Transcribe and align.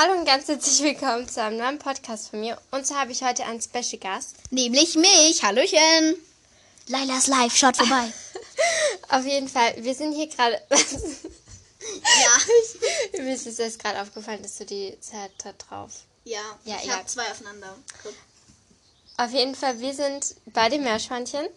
Hallo 0.00 0.16
und 0.16 0.26
ganz 0.26 0.46
herzlich 0.46 0.80
willkommen 0.80 1.28
zu 1.28 1.42
einem 1.42 1.56
neuen 1.56 1.80
Podcast 1.80 2.30
von 2.30 2.38
mir. 2.38 2.56
Und 2.70 2.86
zwar 2.86 3.00
habe 3.00 3.10
ich 3.10 3.24
heute 3.24 3.44
einen 3.44 3.60
Special 3.60 3.98
Gast. 3.98 4.36
Nämlich 4.52 4.94
mich. 4.94 5.42
Hallöchen. 5.42 6.14
Lailas 6.86 7.26
Live, 7.26 7.56
schaut 7.56 7.76
vorbei. 7.76 8.12
Auf 9.08 9.26
jeden 9.26 9.48
Fall, 9.48 9.74
wir 9.78 9.96
sind 9.96 10.12
hier 10.12 10.28
gerade. 10.28 10.62
ja. 10.70 10.78
Mir 13.24 13.34
ist 13.34 13.48
es 13.48 13.58
erst 13.58 13.82
gerade 13.82 14.00
aufgefallen, 14.00 14.40
dass 14.40 14.58
du 14.58 14.66
die 14.66 14.96
Zeit 15.00 15.32
da 15.42 15.52
drauf. 15.54 16.04
Ja, 16.22 16.42
Ja, 16.64 16.76
ich 16.80 16.92
habe 16.92 17.04
zwei 17.06 17.28
aufeinander. 17.28 17.74
Guck. 18.04 18.14
Auf 19.16 19.32
jeden 19.32 19.56
Fall, 19.56 19.80
wir 19.80 19.94
sind 19.94 20.36
bei 20.46 20.68
den 20.68 20.84
Meerschweinchen. 20.84 21.48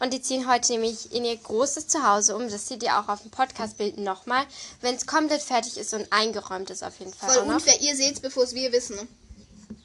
Und 0.00 0.12
die 0.12 0.20
ziehen 0.22 0.48
heute 0.50 0.72
nämlich 0.72 1.12
in 1.12 1.24
ihr 1.24 1.36
großes 1.36 1.88
Zuhause 1.88 2.34
um. 2.36 2.48
Das 2.48 2.66
seht 2.68 2.82
ihr 2.82 2.98
auch 2.98 3.08
auf 3.08 3.22
dem 3.22 3.30
Podcastbild 3.30 3.98
nochmal. 3.98 4.44
Wenn 4.80 4.94
es 4.96 5.06
komplett 5.06 5.42
fertig 5.42 5.76
ist 5.76 5.94
und 5.94 6.12
eingeräumt 6.12 6.70
ist, 6.70 6.82
auf 6.82 6.98
jeden 6.98 7.12
Fall. 7.14 7.30
Voll 7.32 7.42
unfair, 7.52 7.80
ihr 7.80 7.96
seht's, 7.96 8.20
bevor 8.20 8.44
es 8.44 8.54
wir 8.54 8.72
wissen. 8.72 8.96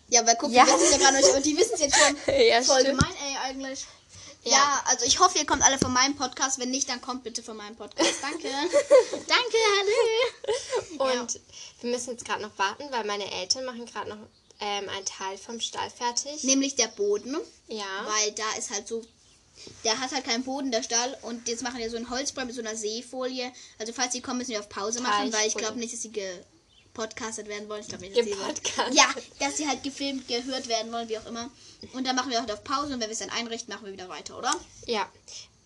Ja, 0.09 0.25
weil 0.25 0.35
guck, 0.39 0.51
Ja. 0.51 0.65
wir 0.65 0.73
wissen 0.73 0.85
es 0.85 0.91
ja 0.91 0.97
gerade 0.97 1.17
nicht, 1.17 1.29
und 1.35 1.45
die 1.45 1.57
wissen 1.57 1.73
es 1.75 1.81
jetzt 1.81 1.95
schon. 1.97 2.15
Ja, 2.47 2.61
Voll 2.63 2.81
stimmt. 2.81 2.99
gemein, 2.99 3.15
ey, 3.27 3.37
eigentlich. 3.49 3.85
Ja. 4.43 4.51
Ja. 4.53 4.83
also 4.85 5.05
ich 5.05 5.19
hoffe, 5.19 5.37
ihr 5.39 5.45
kommt 5.45 5.63
alle 5.63 5.77
von 5.77 5.91
meinem 5.91 6.15
Podcast. 6.15 6.59
Wenn 6.59 6.69
nicht, 6.71 6.87
dann 6.89 7.01
kommt 7.01 7.23
bitte 7.23 7.43
von 7.43 7.57
meinem 7.57 7.75
Podcast. 7.75 8.13
Danke. 8.21 8.47
Danke, 9.27 9.57
hallo. 10.97 11.19
Und 11.21 11.39
wir 11.81 11.91
müssen 11.91 12.11
jetzt 12.11 12.23
gerade 12.25 12.41
noch 12.41 12.57
warten, 12.57 12.83
weil 12.91 13.03
meine 13.05 13.29
Eltern 13.31 13.65
machen 13.65 13.85
gerade 13.85 14.09
noch 14.09 14.17
ähm, 14.59 14.87
einen 14.89 15.05
Teil 15.05 15.37
vom 15.37 15.59
Stall 15.59 15.89
fertig. 15.89 16.43
Nämlich 16.43 16.75
der 16.75 16.87
Boden. 16.87 17.35
Ja. 17.67 17.83
Weil 18.05 18.31
da 18.31 18.43
ist 18.57 18.69
halt 18.71 18.87
so. 18.87 19.01
Der 19.83 19.99
hat 19.99 20.11
halt 20.11 20.25
keinen 20.25 20.43
Boden, 20.43 20.71
der 20.71 20.83
Stall. 20.83 21.17
Und 21.21 21.47
jetzt 21.47 21.63
machen 21.63 21.79
wir 21.79 21.89
so 21.89 21.97
einen 21.97 22.09
Holzbrei 22.09 22.45
mit 22.45 22.55
so 22.55 22.61
einer 22.61 22.75
Seefolie. 22.75 23.51
Also, 23.79 23.93
falls 23.93 24.13
sie 24.13 24.21
kommen, 24.21 24.39
müssen 24.39 24.51
wir 24.51 24.59
auf 24.59 24.69
Pause 24.69 25.01
machen, 25.01 25.31
weil 25.33 25.47
ich 25.47 25.55
glaube 25.55 25.79
nicht, 25.79 25.93
dass 25.93 26.01
sie 26.01 26.11
gepodcastet 26.11 27.47
werden 27.47 27.69
wollen. 27.69 27.81
Ich 27.81 27.87
glaube 27.87 28.05
nicht, 28.05 28.17
dass 28.17 28.25
sie. 28.25 28.35
Ja, 28.91 29.13
dass 29.39 29.57
sie 29.57 29.67
halt 29.67 29.83
gefilmt, 29.83 30.27
gehört 30.27 30.67
werden 30.67 30.91
wollen, 30.91 31.09
wie 31.09 31.17
auch 31.17 31.25
immer. 31.25 31.49
Und 31.93 32.05
dann 32.07 32.15
machen 32.15 32.31
wir 32.31 32.39
halt 32.39 32.51
auf 32.51 32.63
Pause 32.63 32.93
und 32.93 32.99
wenn 32.99 33.09
wir 33.09 33.13
es 33.13 33.19
dann 33.19 33.29
einrichten, 33.29 33.73
machen 33.73 33.85
wir 33.85 33.93
wieder 33.93 34.09
weiter, 34.09 34.37
oder? 34.37 34.53
Ja. 34.85 35.09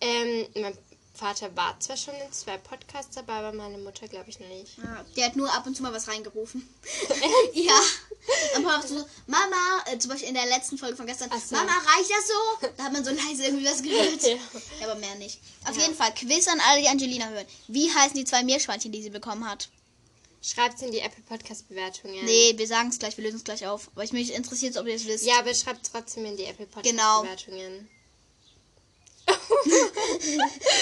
Ähm, 0.00 0.46
mein 0.54 0.76
Vater 1.14 1.54
war 1.56 1.78
zwar 1.78 1.96
schon 1.98 2.14
in 2.14 2.32
zwei 2.32 2.56
Podcasts 2.56 3.14
dabei, 3.14 3.34
aber 3.34 3.52
meine 3.52 3.76
Mutter 3.78 4.08
glaube 4.08 4.30
ich 4.30 4.40
noch 4.40 4.48
nicht. 4.48 4.78
Ja, 4.78 5.04
der 5.16 5.26
hat 5.26 5.36
nur 5.36 5.52
ab 5.52 5.66
und 5.66 5.76
zu 5.76 5.82
mal 5.82 5.92
was 5.92 6.08
reingerufen. 6.08 6.66
ja. 7.52 7.78
Und 8.56 8.64
Papa 8.64 8.86
so, 8.86 9.04
Mama, 9.26 9.84
äh, 9.86 9.98
zum 9.98 10.10
Beispiel 10.10 10.28
in 10.28 10.34
der 10.34 10.46
letzten 10.46 10.78
Folge 10.78 10.96
von 10.96 11.06
gestern, 11.06 11.28
so. 11.30 11.54
Mama, 11.54 11.72
reicht 11.72 12.10
das 12.10 12.28
so? 12.28 12.68
Da 12.76 12.84
hat 12.84 12.92
man 12.92 13.04
so 13.04 13.10
leise 13.10 13.44
irgendwie 13.44 13.66
was 13.66 13.82
gehört. 13.82 14.22
Ja. 14.22 14.36
Ja, 14.80 14.90
aber 14.90 14.98
mehr 15.00 15.14
nicht. 15.16 15.38
Auf 15.68 15.76
Ja. 15.76 15.82
jeden 15.82 15.94
Fall, 15.94 16.14
Quiz 16.14 16.48
an 16.48 16.60
alle, 16.60 16.80
die 16.80 16.88
Angelina 16.88 17.28
hören. 17.28 17.46
Wie 17.68 17.92
heißen 17.92 18.14
die 18.16 18.24
zwei 18.24 18.42
Meerschweinchen, 18.42 18.90
die 18.92 19.02
sie 19.02 19.10
bekommen 19.10 19.48
hat? 19.48 19.68
Schreibt 20.40 20.80
in 20.82 20.90
die 20.92 21.00
Apple 21.00 21.22
Podcast 21.24 21.68
Bewertungen. 21.68 22.24
Nee, 22.24 22.54
wir 22.56 22.66
sagen 22.66 22.88
es 22.88 22.98
gleich, 22.98 23.16
wir 23.16 23.24
lösen 23.24 23.36
es 23.36 23.44
gleich 23.44 23.66
auf. 23.66 23.90
Weil 23.94 24.06
ich 24.06 24.12
mich 24.12 24.32
interessiert, 24.34 24.76
ob 24.76 24.86
ihr 24.86 24.94
es 24.96 25.06
wisst. 25.06 25.24
Ja, 25.26 25.38
aber 25.38 25.54
schreibt 25.54 25.88
trotzdem 25.92 26.24
in 26.24 26.36
die 26.36 26.44
Apple 26.44 26.66
Podcast 26.66 26.90
Genau. 26.90 27.24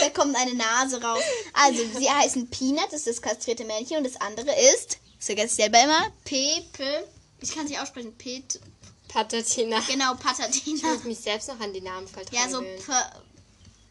Da 0.00 0.10
kommt 0.10 0.36
eine 0.36 0.54
Nase 0.54 1.02
raus. 1.02 1.22
Also, 1.52 1.82
sie 1.98 2.08
heißen 2.10 2.48
Peanut, 2.48 2.86
das 2.90 3.06
ist 3.06 3.18
das 3.18 3.22
kastrierte 3.22 3.64
Männchen. 3.64 3.98
Und 3.98 4.04
das 4.04 4.20
andere 4.20 4.50
ist, 4.74 4.98
das 5.18 5.26
vergesse 5.26 5.46
ich 5.48 5.54
selber 5.54 5.82
immer, 5.82 6.10
Pepe. 6.24 7.06
Ich 7.40 7.54
kann 7.54 7.64
es 7.64 7.70
nicht 7.70 7.80
aussprechen. 7.80 8.16
Pet. 8.16 8.60
Patatina. 9.08 9.80
Genau, 9.88 10.14
Ich 10.14 10.20
Patatina. 10.20 10.88
muss 10.94 11.04
mich 11.04 11.18
selbst 11.18 11.48
noch 11.48 11.58
an 11.60 11.72
die 11.72 11.80
Namen 11.80 12.06
voll 12.06 12.22
Ja, 12.32 12.48
so 12.48 12.60
pa 12.86 13.10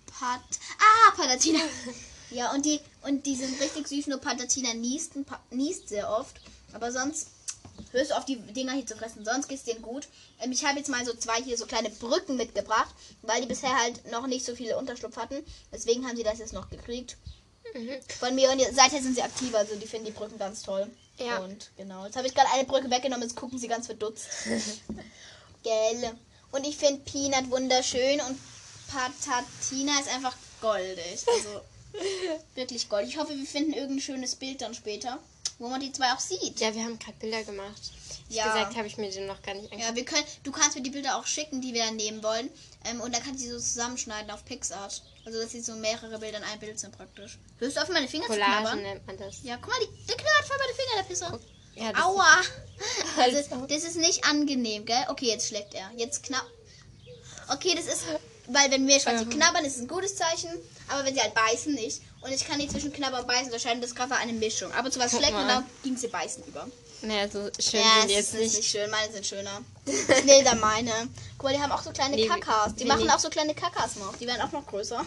Pat. 0.07 0.41
Ah, 0.79 1.11
Patatina. 1.15 1.59
Ja, 2.31 2.51
und 2.53 2.63
die, 2.63 2.79
und 3.07 3.25
die 3.25 3.35
sind 3.35 3.59
richtig 3.59 3.87
süß, 3.87 4.05
nur 4.05 4.19
Patatina 4.19 4.75
niest, 4.75 5.13
niest 5.49 5.89
sehr 5.89 6.07
oft. 6.11 6.35
Aber 6.73 6.91
sonst 6.91 7.29
hörst 7.91 8.11
du 8.11 8.17
auf, 8.17 8.25
die 8.25 8.37
Dinger 8.37 8.73
hier 8.73 8.85
zu 8.85 8.95
fressen. 8.95 9.25
Sonst 9.25 9.47
geht's 9.47 9.63
denen 9.63 9.81
gut. 9.81 10.07
Ähm, 10.41 10.51
ich 10.51 10.65
habe 10.65 10.77
jetzt 10.77 10.89
mal 10.89 11.05
so 11.05 11.13
zwei 11.13 11.41
hier 11.41 11.57
so 11.57 11.65
kleine 11.65 11.89
Brücken 11.89 12.35
mitgebracht, 12.35 12.93
weil 13.21 13.41
die 13.41 13.47
bisher 13.47 13.77
halt 13.77 14.11
noch 14.11 14.27
nicht 14.27 14.45
so 14.45 14.55
viele 14.55 14.77
Unterschlupf 14.77 15.17
hatten. 15.17 15.43
Deswegen 15.71 16.07
haben 16.07 16.17
sie 16.17 16.23
das 16.23 16.39
jetzt 16.39 16.53
noch 16.53 16.69
gekriegt. 16.69 17.17
Mhm. 17.73 17.97
Von 18.19 18.35
mir 18.35 18.51
und 18.51 18.61
seither 18.73 19.01
sind 19.01 19.15
sie 19.15 19.21
aktiv, 19.21 19.53
also 19.53 19.75
die 19.75 19.87
finden 19.87 20.07
die 20.07 20.11
Brücken 20.11 20.39
ganz 20.39 20.63
toll. 20.63 20.87
Ja. 21.17 21.39
Und 21.39 21.71
genau, 21.77 22.05
jetzt 22.05 22.15
habe 22.15 22.27
ich 22.27 22.33
gerade 22.33 22.49
eine 22.53 22.65
Brücke 22.65 22.89
weggenommen, 22.89 23.27
jetzt 23.27 23.35
gucken 23.35 23.59
sie 23.59 23.67
ganz 23.67 23.87
verdutzt. 23.87 24.27
Gell. 25.63 26.11
Und 26.51 26.65
ich 26.65 26.77
finde 26.77 27.01
Peanut 27.01 27.51
wunderschön 27.51 28.21
und 28.21 28.39
Patatina 28.87 29.99
ist 29.99 30.09
einfach 30.09 30.35
goldig. 30.61 31.23
Also 31.27 31.61
wirklich 32.55 32.89
goldig. 32.89 33.11
Ich 33.11 33.17
hoffe, 33.17 33.37
wir 33.37 33.45
finden 33.45 33.73
irgendein 33.73 34.01
schönes 34.01 34.35
Bild 34.35 34.61
dann 34.61 34.73
später, 34.73 35.19
wo 35.59 35.67
man 35.69 35.79
die 35.81 35.91
zwei 35.91 36.11
auch 36.13 36.19
sieht. 36.19 36.59
Ja, 36.59 36.73
wir 36.73 36.83
haben 36.83 36.97
gerade 36.97 37.17
Bilder 37.19 37.43
gemacht. 37.43 37.81
Wie 38.29 38.35
Ja. 38.35 38.45
gesagt, 38.47 38.75
habe 38.75 38.87
ich 38.87 38.97
mir 38.97 39.09
den 39.11 39.25
noch 39.27 39.41
gar 39.41 39.53
nicht 39.55 39.65
angeguckt. 39.71 39.83
Ja, 39.89 39.95
wir 39.95 40.05
können, 40.05 40.23
du 40.43 40.51
kannst 40.51 40.75
mir 40.75 40.81
die 40.83 40.89
Bilder 40.91 41.17
auch 41.17 41.25
schicken, 41.25 41.61
die 41.61 41.73
wir 41.73 41.83
dann 41.85 41.95
nehmen 41.95 42.21
wollen. 42.23 42.49
Ähm, 42.85 43.01
und 43.01 43.13
dann 43.13 43.21
kannst 43.23 43.39
du 43.41 43.45
sie 43.45 43.51
so 43.51 43.59
zusammenschneiden 43.59 44.29
auf 44.31 44.45
Pixart. 44.45 45.01
Also, 45.25 45.41
dass 45.41 45.51
sie 45.51 45.61
so 45.61 45.73
mehrere 45.75 46.17
Bilder 46.19 46.37
in 46.37 46.43
einem 46.43 46.59
Bild 46.59 46.79
sind 46.79 46.95
praktisch. 46.95 47.37
Hörst 47.59 47.75
du 47.77 47.81
auf, 47.81 47.89
meine 47.89 48.07
Finger 48.07 48.25
zu 48.25 48.31
Collagen 48.33 48.61
knabbern? 48.63 48.81
nennt 48.81 49.05
man 49.07 49.17
das. 49.17 49.43
Ja, 49.43 49.57
guck 49.57 49.69
mal, 49.69 49.79
die, 49.81 50.05
der 50.07 50.15
knabbert 50.15 50.45
voll 50.47 50.57
meine 50.57 50.73
Finger, 50.73 50.95
der 50.97 51.03
Pisser. 51.03 51.39
Ja, 51.75 51.91
das 51.93 52.03
Aua! 52.03 52.27
Also, 53.17 53.37
Also. 53.37 53.65
das 53.67 53.83
ist 53.83 53.95
nicht 53.97 54.23
angenehm, 54.25 54.85
gell? 54.85 55.05
Okay, 55.09 55.27
jetzt 55.27 55.47
schlägt 55.47 55.73
er. 55.73 55.91
Jetzt 55.97 56.23
knapp. 56.23 56.45
Okay, 57.49 57.73
das 57.75 57.85
ist. 57.87 58.03
Weil, 58.47 58.71
wenn 58.71 58.85
Meerschweinchen 58.85 59.29
Ähm. 59.31 59.37
knabbern, 59.37 59.65
ist 59.65 59.75
es 59.75 59.81
ein 59.81 59.87
gutes 59.87 60.15
Zeichen. 60.15 60.49
Aber 60.87 61.05
wenn 61.05 61.13
sie 61.13 61.21
halt 61.21 61.33
beißen, 61.33 61.73
nicht. 61.73 62.01
Und 62.21 62.31
ich 62.33 62.45
kann 62.45 62.57
nicht 62.57 62.71
zwischen 62.71 62.91
Knabbern 62.91 63.21
und 63.21 63.27
Beißen 63.27 63.45
unterscheiden. 63.45 63.81
Das 63.81 63.95
gerade 63.95 64.15
eine 64.15 64.33
Mischung. 64.33 64.71
Aber 64.73 64.91
zu 64.91 64.99
was 64.99 65.11
Guck 65.11 65.21
schlägt 65.21 65.37
und 65.37 65.47
dann 65.47 65.65
ging 65.83 65.95
sie 65.95 66.07
beißen 66.07 66.43
über. 66.45 66.67
Naja, 67.01 67.29
so 67.29 67.49
schön 67.59 67.79
Ja, 67.79 67.99
sind 68.01 68.09
die 68.09 68.13
jetzt 68.15 68.33
ist 68.33 68.39
nicht. 68.41 68.57
nicht 68.57 68.69
schön. 68.71 68.89
Meine 68.89 69.11
sind 69.13 69.25
schöner. 69.25 69.61
Ich 69.85 70.25
will 70.27 70.43
da 70.43 70.53
meine. 70.55 70.91
Guck 71.37 71.43
mal, 71.43 71.53
die 71.55 71.61
haben 71.61 71.71
auch 71.71 71.81
so 71.81 71.91
kleine 71.91 72.15
Nee, 72.17 72.27
Kakas. 72.27 72.75
Die 72.75 72.83
nee, 72.83 72.89
machen 72.89 73.05
nee. 73.05 73.11
auch 73.11 73.19
so 73.19 73.29
kleine 73.29 73.55
Kakas 73.55 73.95
noch. 73.95 74.17
Die 74.17 74.27
werden 74.27 74.41
auch 74.41 74.51
noch 74.51 74.67
größer. 74.67 75.05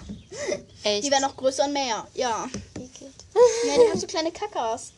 Echt? 0.85 1.05
Die 1.05 1.11
werden 1.11 1.23
noch 1.23 1.37
größer 1.37 1.65
und 1.67 1.75
mehr. 1.75 2.07
Ja. 2.15 2.49
Eklig. 2.77 3.11
Ja, 3.67 3.75
die 3.75 3.91
haben 3.91 4.01
so 4.01 4.07
kleine 4.07 4.33
Kakas. 4.33 4.93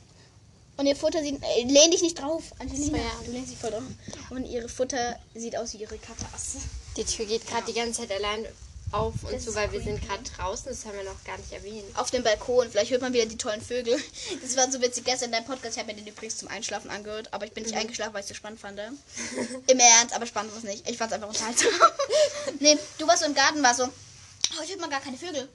Und 0.77 0.87
ihr 0.87 0.97
Futter 0.97 1.21
sieht. 1.23 1.41
Äh, 1.43 1.65
lehn 1.65 1.91
dich 1.91 2.03
nicht 2.03 2.19
drauf, 2.21 2.45
Angelina. 2.59 2.99
Ja. 2.99 3.05
Du 3.25 3.33
lehnst 3.33 3.51
dich 3.53 3.59
voll 3.59 3.71
drauf. 3.71 3.83
Und 4.31 4.45
ihre 4.45 4.69
Futter 4.69 5.19
sieht 5.35 5.57
aus 5.57 5.73
wie 5.75 5.79
ihre 5.79 5.99
Kakas. 5.99 6.57
Die 6.97 7.05
Tür 7.05 7.27
geht 7.27 7.47
gerade 7.47 7.65
die 7.67 7.75
ganze 7.75 8.03
Zeit 8.03 8.13
allein 8.13 8.47
auf 8.95 9.15
und 9.25 9.33
Das 9.33 9.45
so, 9.45 9.55
weil 9.55 9.71
wir 9.73 9.81
sind 9.81 10.01
gerade 10.01 10.23
draußen. 10.23 10.67
Das 10.69 10.85
haben 10.87 10.97
wir 10.97 11.05
noch 11.05 11.23
gar 11.25 11.37
nicht 11.39 11.53
erwähnt. 11.53 11.85
Auf 11.97 12.11
dem 12.11 12.23
Balkon. 12.23 12.71
Vielleicht 12.71 12.91
hört 12.91 13.03
man 13.03 13.13
wieder 13.13 13.27
die 13.27 13.37
tollen 13.37 13.61
Vögel. 13.61 13.99
Das 14.43 14.57
war 14.57 14.71
so 14.71 14.81
witzig 14.81 15.05
gestern 15.05 15.27
in 15.27 15.33
deinem 15.33 15.47
Podcast. 15.47 15.77
Ich 15.77 15.83
habe 15.83 15.93
mir 15.93 15.99
den 15.99 16.07
übrigens 16.07 16.39
zum 16.39 16.49
Einschlafen 16.49 16.91
angehört. 16.91 17.33
Aber 17.33 17.47
ich 17.47 17.53
bin 17.53 17.65
nicht 17.65 17.75
eingeschlafen, 17.75 18.15
weil 18.15 18.21
ich 18.21 18.25
es 18.25 18.29
so 18.29 18.35
spannend 18.35 18.61
fand. 18.61 18.79
Im 19.67 19.79
Ernst, 19.79 20.15
aber 20.15 20.27
spannend 20.27 20.53
war 20.53 20.59
es 20.59 20.65
nicht. 20.65 20.89
Ich 20.89 20.97
fand 20.97 21.11
es 21.11 21.15
einfach 21.15 21.29
unterhaltsam. 21.29 21.71
nee, 22.61 22.79
du 22.99 23.07
warst 23.07 23.23
so 23.23 23.27
im 23.27 23.35
Garten, 23.35 23.63
war 23.63 23.75
so. 23.75 23.85
Oh, 23.85 24.63
ich 24.63 24.71
hört 24.71 24.81
man 24.81 24.91
gar 24.91 25.01
keine 25.01 25.17
Vögel. 25.17 25.49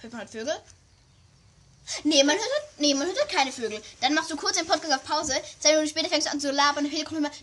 Hört 0.00 0.12
man 0.12 0.20
halt 0.20 0.30
Vögel? 0.30 0.54
Nee, 2.04 2.22
man 2.22 2.36
hört, 2.36 2.62
nee, 2.78 2.94
man 2.94 3.06
hört 3.06 3.18
halt 3.18 3.30
keine 3.30 3.52
Vögel. 3.52 3.82
Dann 4.00 4.14
machst 4.14 4.30
du 4.30 4.36
kurz 4.36 4.56
den 4.56 4.66
Podcast 4.66 4.92
auf 4.92 5.04
Pause. 5.04 5.34
Zwei 5.58 5.70
Minuten 5.70 5.88
später 5.88 6.08
fängst 6.08 6.26
du 6.26 6.32
an 6.32 6.40
zu 6.40 6.50
labern 6.50 6.84
und 6.84 6.90
Hintergrund 6.90 7.18
immer. 7.18 7.30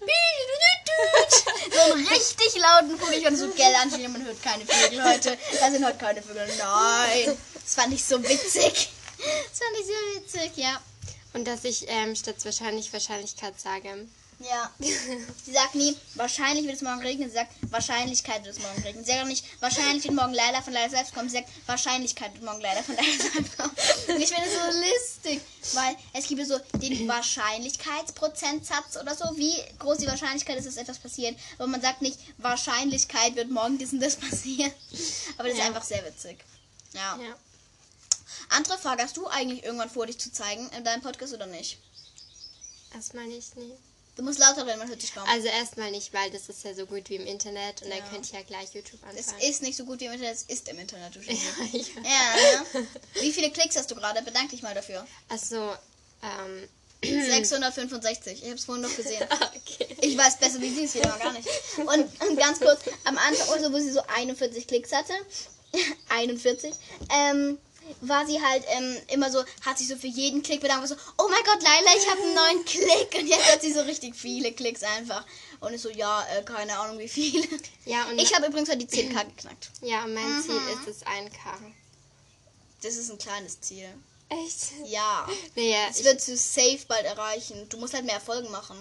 So 1.72 1.94
einen 1.94 2.08
richtig 2.08 2.56
lauten 2.56 2.98
Vogel. 2.98 3.18
Ich 3.18 3.24
fand 3.24 3.38
so, 3.38 3.50
gell, 3.50 3.74
Angelina, 3.76 4.10
man 4.10 4.24
hört 4.24 4.42
keine 4.42 4.66
Vögel 4.66 5.04
heute. 5.04 5.38
Da 5.60 5.70
sind 5.70 5.86
heute 5.86 5.98
keine 5.98 6.22
Vögel. 6.22 6.48
Nein. 6.58 7.38
Das 7.54 7.76
fand 7.76 7.94
ich 7.94 8.04
so 8.04 8.22
witzig. 8.24 8.90
Das 9.18 9.60
fand 9.60 9.80
ich 9.80 9.86
sehr 9.86 9.96
witzig, 10.16 10.52
ja. 10.56 10.82
Und 11.34 11.46
dass 11.46 11.66
ich 11.66 11.86
ähm, 11.90 12.16
statt 12.16 12.36
wahrscheinlich 12.44 12.94
Wahrscheinlichkeit 12.94 13.60
sage. 13.60 14.08
Ja. 14.40 14.70
Sie 14.80 15.52
sagt 15.54 15.76
nie, 15.76 15.96
wahrscheinlich 16.16 16.66
wird 16.66 16.76
es 16.76 16.82
morgen 16.82 17.02
regnen. 17.02 17.30
Sie 17.30 17.36
sagt, 17.36 17.54
Wahrscheinlichkeit 17.72 18.44
wird 18.44 18.58
es 18.58 18.62
morgen 18.62 18.82
regnen. 18.84 19.04
Sie 19.06 19.12
sagt 19.12 19.24
auch 19.24 19.28
nicht, 19.28 19.46
wahrscheinlich 19.62 20.04
wird 20.04 20.14
morgen 20.14 20.34
Leila 20.34 20.62
von 20.62 20.74
Leila 20.74 20.90
selbst 20.90 21.14
kommen. 21.14 21.30
Sie 21.30 21.38
sagt, 21.38 21.50
Wahrscheinlichkeit 21.68 22.34
wird 22.34 22.44
morgen 22.44 22.60
Leila 22.62 22.84
von 22.84 22.96
Leila 22.96 23.08
selbst 23.34 23.58
kommen. 23.58 23.72
Und 24.10 24.22
ich 24.22 24.30
finde 24.30 24.50
es 24.50 24.54
so 24.54 24.60
lustig, 24.82 25.42
weil 25.74 25.96
es 26.14 26.28
gibt 26.28 26.46
so 26.46 26.58
den 26.80 27.08
Wahrscheinlichkeitsprozentsatz 27.08 28.98
oder 29.02 29.16
so, 29.16 29.26
wie 29.38 29.56
groß 29.80 30.00
die 30.00 30.08
Wahrscheinlichkeit 30.08 30.58
ist, 30.58 30.68
dass 30.68 30.78
etwas 30.78 31.00
passiert. 31.00 31.38
Aber 31.58 31.68
man 31.68 31.82
sagt 31.82 32.02
nicht, 32.02 32.20
Wahrscheinlichkeit 32.38 33.36
wird 33.36 33.50
morgen 33.52 33.78
dies 33.78 33.94
und 33.94 34.02
das 34.02 34.18
passieren. 34.18 34.72
Aber 35.38 35.48
das 35.48 35.58
Ja. 35.58 35.64
ist 35.64 35.70
einfach 35.70 35.84
sehr 35.84 36.06
witzig. 36.06 36.44
Ja. 36.94 37.18
Ja. 37.22 37.36
Andere 38.50 38.78
Frage, 38.78 39.02
hast 39.04 39.16
du 39.18 39.28
eigentlich 39.28 39.64
irgendwann 39.64 39.90
vor, 39.90 40.06
dich 40.06 40.18
zu 40.20 40.32
zeigen 40.32 40.70
in 40.78 40.84
deinem 40.84 41.02
Podcast 41.02 41.34
oder 41.34 41.46
nicht? 41.48 41.78
Erstmal 42.94 43.26
nicht, 43.28 43.56
nee. 43.58 43.72
Du 44.16 44.24
musst 44.24 44.40
lauter 44.40 44.66
reden, 44.66 44.80
man 44.80 44.88
hört 44.88 45.02
dich 45.02 45.14
kaum. 45.14 45.28
Also 45.28 45.48
erstmal 45.48 45.92
nicht, 45.92 46.14
weil 46.14 46.32
das 46.32 46.48
ist 46.48 46.64
ja 46.64 46.74
so 46.74 46.86
gut 46.86 47.10
wie 47.10 47.16
im 47.16 47.26
Internet 47.26 47.82
und 47.82 47.90
Ja. 47.90 47.98
dann 47.98 48.10
könnt 48.10 48.32
ihr 48.32 48.40
ja 48.40 48.46
gleich 48.46 48.74
YouTube 48.74 49.00
Es 49.14 49.28
anfangen. 49.28 49.50
ist 49.50 49.62
nicht 49.62 49.76
so 49.78 49.84
gut 49.86 50.00
wie 50.00 50.06
im 50.06 50.14
Internet, 50.14 50.36
es 50.36 50.44
ist 50.44 50.70
im 50.70 50.80
Internet. 50.80 51.16
Du 51.16 51.22
Scheiße. 51.22 51.38
ja, 51.74 51.80
ja. 52.04 52.64
ja, 52.74 52.80
ne? 52.82 52.88
Wie 53.20 53.32
viele 53.34 53.52
Klicks 53.52 53.76
hast 53.76 53.92
du 53.92 53.96
gerade? 53.96 54.22
Bedank 54.22 54.50
dich 54.52 54.62
mal 54.62 54.74
dafür. 54.74 55.06
Also, 55.30 55.74
ähm. 56.24 56.68
665. 57.06 58.38
Ich 58.40 58.44
habe 58.46 58.56
es 58.56 58.66
vorhin 58.66 58.82
noch 58.84 58.96
gesehen. 58.96 59.22
okay. 59.56 59.96
Ich 60.02 60.18
weiß 60.18 60.38
besser, 60.38 60.60
wie 60.62 60.74
sie 60.74 60.86
es 60.86 60.96
wieder 60.96 61.10
mal 61.10 61.20
gar 61.20 61.34
nicht. 61.34 61.48
Und, 61.78 61.88
und 62.30 62.38
ganz 62.40 62.60
kurz, 62.60 62.80
am 63.04 63.18
Anfang, 63.18 63.50
also 63.50 63.72
wo 63.74 63.78
sie 63.80 63.92
so 63.92 64.02
41 64.16 64.66
Klicks 64.66 64.92
hatte, 64.92 65.14
41, 66.10 66.74
ähm, 67.12 67.58
war 68.02 68.26
sie 68.26 68.42
halt 68.42 68.64
ähm, 68.70 68.98
immer 69.10 69.32
so, 69.32 69.44
hat 69.66 69.78
sich 69.78 69.88
so 69.88 69.96
für 69.96 70.08
jeden 70.08 70.42
Klick 70.44 70.62
bedankt, 70.62 70.88
so, 70.88 70.96
oh 71.18 71.28
mein 71.30 71.44
Gott, 71.44 71.62
Laila, 71.62 71.96
ich 71.98 72.10
habe 72.10 72.22
einen 72.22 72.34
neuen 72.36 72.66
Klick. 72.66 73.16
Und 73.22 73.28
jetzt 73.28 73.52
hat 73.52 73.62
sie 73.62 73.74
so 73.74 73.82
richtig 73.82 74.16
viele 74.16 74.52
Klicks 74.54 74.84
einfach. 74.84 75.26
Und 75.60 75.74
ich 75.74 75.82
so, 75.82 75.90
ja, 75.90 76.26
äh, 76.36 76.44
keine 76.44 76.78
Ahnung 76.78 76.98
wie 77.00 77.08
viele. 77.08 77.48
Ja, 77.86 78.06
und 78.06 78.20
Ich 78.20 78.34
habe 78.36 78.48
übrigens 78.48 78.70
halt 78.70 78.82
die 78.82 78.88
10k 78.88 79.26
geknackt. 79.26 79.70
ja, 79.82 80.04
und 80.04 80.14
mein 80.14 80.42
Ziel 80.44 80.54
Mhm. 80.60 80.70
ist 80.82 80.88
es 80.88 81.06
1K. 81.06 81.74
Das 82.82 82.96
ist 82.96 83.10
ein 83.10 83.18
kleines 83.18 83.62
Ziel. 83.62 83.90
Echt? 84.30 84.72
Ja. 84.86 85.28
Naja, 85.56 85.88
Das 85.88 86.04
wird 86.04 86.28
du 86.28 86.36
safe 86.38 86.80
bald 86.88 87.06
erreichen. 87.06 87.68
Du 87.70 87.78
musst 87.78 87.94
halt 87.94 88.06
mehr 88.06 88.16
Erfolge 88.16 88.50
machen. 88.50 88.78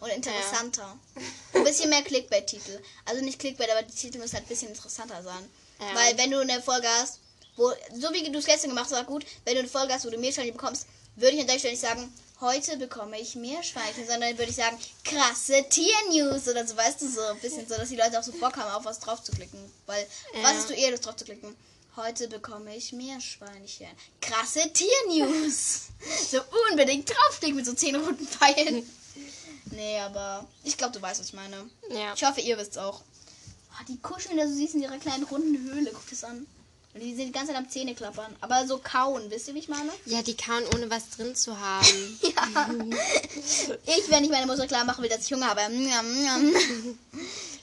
Und 0.00 0.10
interessanter. 0.10 0.98
Ein 1.54 1.62
bisschen 1.64 1.88
mehr 1.88 2.02
Clickbait-Titel. 2.02 2.80
Also 3.04 3.22
nicht 3.24 3.38
Clickbait, 3.38 3.70
aber 3.70 3.82
die 3.82 3.94
Titel 3.94 4.18
müssen 4.18 4.34
halt 4.34 4.44
ein 4.46 4.48
bisschen 4.48 4.68
interessanter 4.70 5.22
sein. 5.22 5.48
Ja. 5.78 5.94
Weil 5.94 6.18
wenn 6.18 6.32
du 6.32 6.40
eine 6.40 6.60
Folge 6.60 6.88
hast, 7.00 7.20
wo, 7.56 7.70
so 7.94 8.12
wie 8.12 8.30
du 8.30 8.38
es 8.38 8.46
gestern 8.46 8.70
gemacht 8.70 8.86
hast, 8.86 8.92
war 8.92 9.04
gut, 9.04 9.24
wenn 9.44 9.54
du 9.54 9.60
eine 9.60 9.68
Folge 9.68 9.92
hast, 9.92 10.04
wo 10.06 10.10
du 10.10 10.18
Meerschweinchen 10.18 10.54
bekommst, 10.56 10.86
würde 11.16 11.34
ich 11.36 11.40
an 11.42 11.46
der 11.46 11.58
Stelle 11.58 11.74
nicht 11.74 11.82
sagen, 11.82 12.12
heute 12.40 12.76
bekomme 12.78 13.20
ich 13.20 13.34
Meerschweinchen, 13.34 14.06
sondern 14.06 14.36
würde 14.38 14.50
ich 14.50 14.56
sagen, 14.56 14.78
krasse 15.04 15.64
Tier-News 15.68 16.48
oder 16.48 16.66
so, 16.66 16.76
weißt 16.76 17.02
du, 17.02 17.08
so 17.10 17.20
ein 17.20 17.38
bisschen 17.40 17.68
so, 17.68 17.76
dass 17.76 17.88
die 17.90 17.96
Leute 17.96 18.18
auch 18.18 18.22
so 18.22 18.32
Bock 18.32 18.56
haben, 18.56 18.70
auf 18.72 18.84
was 18.84 18.98
drauf 19.00 19.22
zu 19.22 19.32
klicken. 19.32 19.58
Weil, 19.86 20.06
Ja. 20.34 20.42
was 20.44 20.58
ist 20.58 20.70
du 20.70 20.74
eher 20.74 20.90
Lust 20.90 21.04
drauf 21.06 21.16
zu 21.16 21.24
klicken? 21.24 21.54
Heute 21.94 22.26
bekomme 22.28 22.74
ich 22.74 22.92
Meerschweinchen. 22.92 23.86
Krasse 24.22 24.72
Tier-News. 24.72 25.82
so 26.30 26.40
unbedingt 26.70 27.08
draufklicken 27.10 27.56
mit 27.56 27.66
so 27.66 27.74
zehn 27.74 27.94
roten 27.96 28.26
Pfeilen. 28.26 28.88
Nee, 29.66 29.98
aber 30.00 30.46
ich 30.64 30.76
glaube, 30.78 30.94
du 30.94 31.02
weißt, 31.02 31.20
was 31.20 31.26
ich 31.28 31.32
meine. 31.34 31.68
ja. 31.90 32.14
Ich 32.14 32.24
hoffe, 32.24 32.40
ihr 32.40 32.56
wisst 32.58 32.78
auch. 32.78 33.02
Oh, 33.72 33.84
die 33.88 33.98
kuscheln 33.98 34.36
da 34.38 34.46
so 34.48 34.54
süß 34.54 34.74
in 34.74 34.82
ihrer 34.82 34.98
kleinen 34.98 35.24
runden 35.24 35.56
Höhle. 35.70 35.90
Guck 35.92 36.08
das 36.10 36.24
an. 36.24 36.46
Und 36.94 37.00
die 37.00 37.14
sind 37.14 37.26
die 37.28 37.32
ganze 37.32 37.52
Zeit 37.52 37.56
am 37.62 37.70
Zähne 37.70 37.94
klappern. 37.94 38.36
Aber 38.42 38.66
so 38.66 38.76
kauen, 38.78 39.30
wisst 39.30 39.48
ihr, 39.48 39.54
wie 39.54 39.60
ich 39.60 39.68
meine? 39.68 39.90
ja, 40.04 40.20
die 40.22 40.36
kauen 40.36 40.64
ohne 40.74 40.90
was 40.90 41.08
drin 41.10 41.34
zu 41.34 41.58
haben. 41.58 41.86
Ja. 42.22 42.68
ich, 43.86 44.10
wenn 44.10 44.24
ich 44.24 44.30
meine 44.30 44.46
Mutter 44.46 44.66
klar 44.66 44.84
machen 44.84 45.02
will, 45.02 45.08
dass 45.10 45.24
ich 45.24 45.32
Hunger 45.32 45.46
habe. 45.48 45.62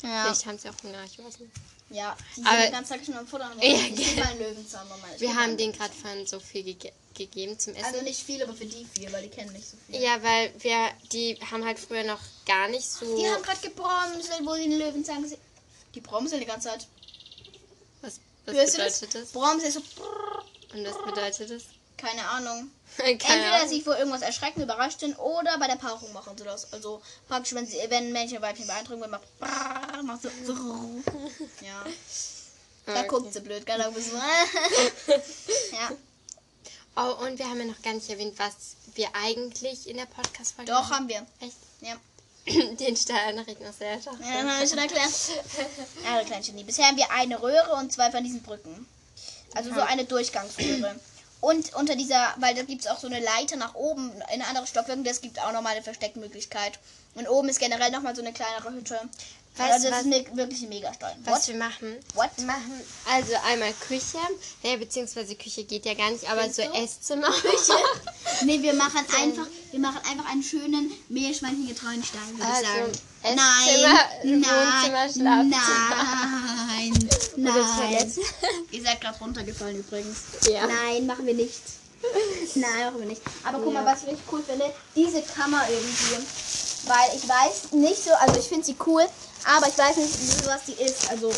Ja. 0.02 0.24
Vielleicht 0.24 0.46
haben 0.46 0.58
sie 0.58 0.70
auch 0.70 0.74
Hunger, 0.84 1.04
ich 1.04 1.20
weiß 1.20 1.40
nicht. 1.42 1.52
Ja, 1.92 2.16
die 2.38 2.42
Aber- 2.44 2.52
sind 2.56 2.64
den 2.66 2.72
ganzen 2.72 2.94
Tag 2.94 3.06
schon 3.06 3.16
am 3.16 3.28
Futtern. 3.28 3.52
Ja, 3.60 3.64
ich 3.74 4.24
einen 4.24 4.40
Löwenzahn, 4.40 4.88
Mama. 4.88 5.04
Ich 5.16 5.22
Wir 5.22 5.36
haben 5.36 5.58
denen 5.58 5.74
gerade 5.74 5.94
vorhin 5.94 6.26
so 6.26 6.40
viel 6.40 6.64
gege 6.64 6.92
gegeben 7.16 7.60
zum 7.60 7.74
Essen. 7.76 7.86
Also 7.86 8.02
nicht 8.04 8.22
viel, 8.24 8.42
aber 8.42 8.54
für 8.54 8.66
die 8.66 8.86
viel, 8.96 9.12
weil 9.12 9.24
die 9.24 9.28
kennen 9.30 9.52
nicht 9.52 9.68
so 9.68 9.76
viel. 9.88 10.02
ja, 10.02 10.24
weil 10.24 10.54
wir, 10.60 10.78
die 11.12 11.38
haben 11.52 11.66
halt 11.66 11.78
früher 11.78 12.04
noch 12.06 12.20
gar 12.46 12.70
nicht 12.70 12.90
so. 12.90 13.18
Die 13.18 13.28
haben 13.28 13.44
gerade 13.44 13.60
gebromselt, 13.60 14.40
wo 14.46 14.54
sie 14.54 14.70
den 14.70 14.80
Löwenzahn 14.80 15.22
gesehen 15.24 15.40
Die 15.96 16.00
bromseln 16.00 16.40
die 16.40 16.48
ganze 16.48 16.70
Zeit. 16.70 16.88
Was 18.46 18.56
Hörst 18.56 18.78
du 18.78 18.82
das? 18.82 19.00
bedeutet 19.00 19.22
das? 19.24 19.30
Bromseln 19.32 19.72
so. 19.72 19.82
brrr. 19.96 20.46
Und 20.74 20.86
was 20.86 20.98
bedeutet 21.04 21.50
das? 21.52 21.64
Keine 21.98 22.28
Ahnung. 22.30 22.72
Keine 22.98 23.12
Entweder 23.12 23.56
Ahnung. 23.56 23.70
sie 23.70 23.82
vor 23.82 23.98
irgendwas 23.98 24.22
erschrecken, 24.22 24.62
überrascht 24.64 25.00
sind 25.02 25.18
oder 25.20 25.58
bei 25.58 25.68
der 25.68 25.76
Paarung 25.76 26.12
machen 26.14 26.38
sie 26.38 26.44
das. 26.44 26.72
Also 26.74 27.02
praktisch, 27.28 27.54
wenn, 27.54 27.66
sie, 27.68 27.78
wenn 27.90 28.12
Männchen 28.12 28.38
und 28.38 28.44
Weibchen 28.44 28.68
beeindrucken 28.68 29.02
will, 29.02 29.08
macht, 29.10 29.24
macht 30.04 30.22
so, 30.22 30.30
so. 30.46 30.54
Ja. 31.66 31.86
Da 32.86 33.00
Okay. 33.02 33.08
guckt 33.08 33.34
sie 33.34 33.42
blöd, 33.42 33.68
du, 33.68 33.72
ja. 35.74 35.92
Oh, 36.96 37.24
und 37.26 37.38
wir 37.38 37.48
haben 37.48 37.60
ja 37.60 37.66
noch 37.66 37.82
gar 37.84 37.94
nicht 37.94 38.10
erwähnt, 38.10 38.34
was 38.40 38.76
wir 38.96 39.10
eigentlich 39.14 39.88
in 39.88 39.98
der 39.98 40.08
Podcast-Folge 40.08 40.72
Doch, 40.72 40.90
haben 40.90 41.08
wir. 41.08 41.26
Echt? 41.40 41.56
Ja. 41.82 41.96
Den 42.48 42.96
sehr 42.96 43.98
doch. 43.98 44.20
Ja, 44.20 44.50
habe 44.50 44.64
ich 44.64 44.70
schon 44.70 44.80
erklärt. 44.80 45.12
Ja, 46.04 46.24
kleine 46.24 46.44
Genie. 46.44 46.64
Bisher 46.64 46.88
haben 46.88 46.98
wir 46.98 47.12
eine 47.12 47.42
Röhre 47.42 47.76
und 47.76 47.92
zwei 47.94 48.10
von 48.12 48.24
diesen 48.24 48.42
Brücken. 48.42 48.88
Also 49.54 49.74
so 49.74 49.82
eine 49.82 50.06
Durchgangsröhre. 50.06 50.96
Und 51.42 51.74
unter 51.76 51.96
dieser, 51.96 52.36
weil 52.38 52.54
da 52.54 52.64
gibt 52.64 52.82
es 52.82 52.88
auch 52.88 53.00
so 53.00 53.08
eine 53.08 53.20
Leiter 53.20 53.56
nach 53.56 53.74
oben 53.76 54.12
in 54.34 54.42
andere 54.42 54.68
Stockwerke, 54.68 55.04
das 55.04 55.22
gibt 55.22 55.40
auch 55.40 55.54
nochmal 55.54 55.74
eine 55.74 55.84
Versteckmöglichkeit. 55.84 56.80
Und 57.16 57.30
oben 57.30 57.50
ist 57.50 57.60
generell 57.60 57.92
nochmal 57.92 58.16
so 58.16 58.22
eine 58.22 58.34
kleinere 58.34 58.74
Hütte. 58.74 59.00
Weißt 59.58 59.72
also 59.74 59.86
du, 59.86 59.92
das 59.92 60.06
was- 60.06 60.16
ist 60.28 60.36
wirklich 60.38 60.62
ein 60.64 60.70
Megastollen. 60.70 61.18
Was 61.26 61.40
What? 61.40 61.48
wir 61.50 61.56
machen? 61.56 61.96
What? 62.16 62.30
Wir 62.38 62.46
machen 62.46 62.82
also 63.12 63.34
einmal 63.46 63.74
Küche, 63.74 64.18
ja, 64.64 64.78
beziehungsweise 64.78 65.36
Küche 65.36 65.66
geht 65.66 65.86
ja 65.86 65.96
gar 65.96 66.12
nicht, 66.12 66.30
aber 66.30 66.44
Findest 66.44 66.62
so 66.62 67.16
du? 67.16 67.24
Esszimmer. 67.24 67.34
Nee, 68.46 68.62
wir 68.62 68.74
machen 68.74 69.00
einfach, 69.22 69.48
wir 69.72 69.80
machen 69.80 70.00
einfach 70.10 70.30
einen 70.32 70.44
schönen 70.44 70.92
Meerschweinchengetreuen 71.10 72.02
Stein, 72.04 72.38
würde 72.38 72.46
Also, 72.50 72.62
ich 72.62 72.68
sagen. 72.70 72.92
Esszimmer, 73.22 74.00
nein, 74.24 74.94
Wohnzimmer, 74.94 75.50
nein, 75.50 75.50
nein, 75.50 77.10
nein. 77.36 78.14
Ihr 78.72 78.82
seid 78.82 79.02
gerade 79.02 79.20
runtergefallen 79.20 79.80
übrigens. 79.80 80.18
Ja. 80.50 80.66
Nein, 80.68 81.06
machen 81.06 81.26
wir 81.26 81.34
nicht. 81.34 81.60
Nein, 82.56 82.86
machen 82.86 83.00
wir 83.00 83.08
nicht. 83.08 83.22
Aber 83.44 83.60
guck 83.60 83.74
Ja. 83.74 83.82
mal, 83.82 83.94
was 83.94 84.04
ich 84.04 84.10
richtig 84.10 84.26
cool 84.32 84.42
finde, 84.44 84.74
diese 84.96 85.22
Kammer 85.22 85.64
irgendwie. 85.70 86.26
Weil 86.88 87.18
ich 87.18 87.28
weiß 87.28 87.74
nicht 87.74 88.02
so, 88.04 88.12
also 88.14 88.40
ich 88.40 88.46
finde 88.48 88.66
sie 88.66 88.76
cool, 88.86 89.04
aber 89.46 89.68
ich 89.68 89.78
weiß 89.78 89.98
nicht, 89.98 90.46
was 90.48 90.66
die 90.66 90.74
ist. 90.84 91.10
Also, 91.10 91.30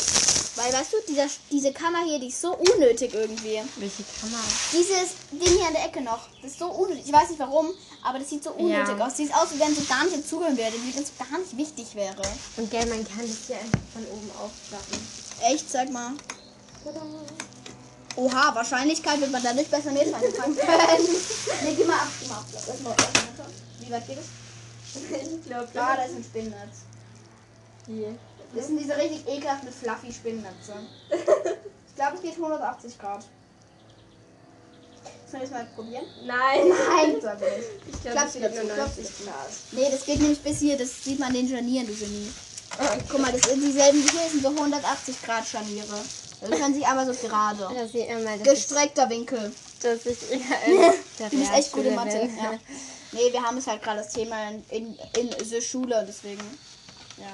weil 0.55 0.73
weißt 0.73 0.93
du, 0.93 0.97
dieser, 1.07 1.27
diese 1.49 1.71
Kammer 1.71 2.03
hier, 2.05 2.19
die 2.19 2.27
ist 2.27 2.41
so 2.41 2.55
unnötig 2.55 3.13
irgendwie. 3.13 3.61
Welche 3.77 4.03
Kamera? 4.19 4.41
Dieses 4.73 5.11
Ding 5.31 5.57
hier 5.57 5.67
an 5.67 5.73
der 5.73 5.85
Ecke 5.85 6.01
noch, 6.01 6.27
das 6.41 6.51
ist 6.51 6.59
so 6.59 6.67
unnötig. 6.67 7.05
Ich 7.05 7.13
weiß 7.13 7.29
nicht 7.29 7.39
warum, 7.39 7.69
aber 8.03 8.19
das 8.19 8.29
sieht 8.29 8.43
so 8.43 8.51
unnötig 8.51 8.97
Ja. 8.97 9.05
aus. 9.07 9.15
Sieht 9.17 9.33
aus, 9.33 9.49
wie 9.53 9.59
wenn 9.59 9.73
so 9.75 9.81
gar 9.85 10.03
nicht 10.03 10.17
dazugehören 10.17 10.57
würde, 10.57 10.73
wie 10.83 10.95
wenn 10.95 11.03
es 11.03 11.11
gar 11.17 11.37
nicht 11.39 11.55
wichtig 11.57 11.95
wäre. 11.95 12.21
Und 12.57 12.69
gell, 12.69 12.85
man 12.87 13.07
kann 13.07 13.21
das 13.27 13.47
hier 13.47 13.57
einfach 13.57 13.79
von 13.93 14.03
oben 14.05 14.31
aufklappen. 14.37 15.07
Echt, 15.53 15.69
sag 15.71 15.89
mal. 15.91 16.11
Oha, 18.17 18.53
Wahrscheinlichkeit 18.55 19.21
wird 19.21 19.31
man 19.31 19.41
dadurch 19.41 19.67
besser 19.69 19.91
Meerschweinchen 19.91 20.33
fangen 20.33 20.57
können. 20.57 20.69
nee, 21.63 21.75
geh 21.75 21.85
mal 21.85 21.93
ab, 21.95 22.07
geh 22.21 22.27
mal 22.27 22.39
ab. 22.39 22.47
Wie 23.79 23.89
weit 23.91 24.05
geht 24.07 24.17
es? 24.17 24.25
Ich 24.93 25.45
glaube, 25.47 25.67
Da, 25.73 25.95
da 25.95 26.03
ist 26.03 26.15
ein 26.15 26.23
Spinnennetz. 26.23 26.83
Hier. 27.85 28.15
Das 28.55 28.67
sind 28.67 28.79
diese 28.79 28.97
richtig 28.97 29.27
ekelhaften 29.27 29.71
fluffy 29.71 30.11
Spinnennetze. 30.11 30.73
Ich 31.91 31.95
glaube, 31.97 32.15
es 32.15 32.21
geht 32.23 32.31
180 32.33 32.97
Grad. 32.97 33.23
Sollen 35.29 35.41
wir 35.41 35.43
es 35.43 35.51
mal 35.51 35.67
probieren? 35.75 36.05
Nein. 36.25 36.69
Nein, 36.69 37.11
soll 37.21 37.39
wir 37.39 37.57
nicht. 37.57 37.69
Ich 37.93 38.01
glaube, 38.01 38.27
es 38.27 38.33
geht 38.33 38.41
nur 38.41 38.73
klapp's 38.73 38.97
90 38.97 39.19
wieder 39.19 39.31
Grad. 39.31 39.49
Nee, 39.71 39.87
das 39.91 40.05
geht 40.05 40.19
nämlich 40.19 40.39
bis 40.41 40.59
hier. 40.59 40.77
Das 40.77 41.03
sieht 41.03 41.19
man 41.19 41.33
den 41.33 41.47
Scharnieren, 41.47 41.85
du 41.85 41.93
Genie. 41.93 42.31
Guck 43.09 43.19
mal, 43.19 43.31
das 43.31 43.41
sind 43.41 43.61
dieselben, 43.61 44.01
hier 44.01 44.29
sind 44.29 44.41
so 44.41 44.49
180 44.49 45.21
Grad 45.21 45.45
Scharniere. 45.45 45.95
Also 46.41 46.55
können 46.55 46.73
sich 46.73 46.87
aber 46.87 47.13
so 47.13 47.27
gerade. 47.27 47.69
Da 47.75 47.87
sieht 47.87 48.09
mal, 48.23 48.39
dass 48.39 48.47
Gestreckter 48.47 49.09
Winkel. 49.09 49.51
ich, 49.51 49.79
dass 49.79 50.05
ich 50.05 50.31
eher 50.31 50.65
in 50.65 51.29
Du 51.29 51.37
bist 51.37 51.53
echt 51.53 51.71
gute 51.71 51.91
Mathe. 51.91 52.19
bin. 52.19 52.37
Ja. 52.37 52.53
Nee, 53.11 53.31
wir 53.31 53.43
haben 53.43 53.57
es 53.57 53.67
halt 53.67 53.83
gerade 53.83 53.99
das 53.99 54.13
Thema 54.13 54.49
in, 54.49 54.63
in, 54.69 54.97
in 55.29 55.49
der 55.49 55.61
Schule, 55.61 56.03
deswegen. 56.07 56.41
Ja. 57.17 57.27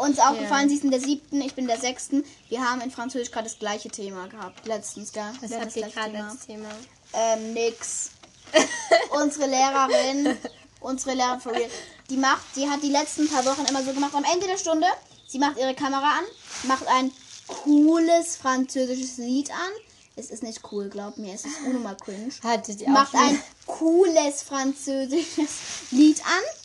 Uns 0.00 0.18
aufgefallen, 0.18 0.70
sie 0.70 0.76
ist 0.76 0.84
in 0.84 0.90
der 0.90 1.00
siebten, 1.00 1.42
ich 1.42 1.54
bin 1.54 1.64
in 1.64 1.68
der 1.68 1.78
sechsten. 1.78 2.24
Wir 2.48 2.62
haben 2.62 2.80
in 2.80 2.90
Französisch 2.90 3.30
gerade 3.30 3.48
das 3.48 3.58
gleiche 3.58 3.90
Thema 3.90 4.28
gehabt. 4.28 4.66
Letztens, 4.66 5.12
gell? 5.12 5.22
Was 5.42 5.50
hatten 5.50 5.62
habt 5.62 5.76
ihr 5.76 5.82
das 5.82 5.92
gleiche 5.92 6.10
gerade 6.10 6.24
als 6.24 6.46
Thema? 6.46 6.68
Ähm, 7.12 7.52
nix. 7.52 8.12
unsere 9.10 9.46
Lehrerin, 9.46 10.36
unsere 10.80 11.14
Lehrerin 11.14 11.40
for 11.40 11.52
real, 11.52 11.68
die 12.08 12.16
macht, 12.16 12.44
die 12.56 12.68
hat 12.68 12.82
die 12.82 12.88
letzten 12.88 13.28
paar 13.28 13.44
Wochen 13.44 13.66
immer 13.68 13.82
so 13.82 13.92
gemacht. 13.92 14.14
Am 14.14 14.24
Ende 14.24 14.46
der 14.46 14.56
Stunde, 14.56 14.86
sie 15.28 15.38
macht 15.38 15.58
ihre 15.58 15.74
Kamera 15.74 16.18
an, 16.18 16.24
macht 16.64 16.86
ein 16.88 17.12
cooles 17.46 18.36
französisches 18.36 19.18
Lied 19.18 19.50
an. 19.50 19.70
Es 20.16 20.30
ist 20.30 20.42
nicht 20.42 20.60
cool, 20.72 20.88
glaub 20.88 21.18
mir, 21.18 21.34
es 21.34 21.44
ist 21.44 21.60
unnormal 21.66 21.96
cringe. 21.96 22.32
Hattet 22.42 22.80
ihr 22.80 22.88
Macht 22.88 23.14
ein 23.14 23.40
cooles 23.66 24.42
französisches 24.42 25.50
Lied 25.90 26.20
an 26.24 26.59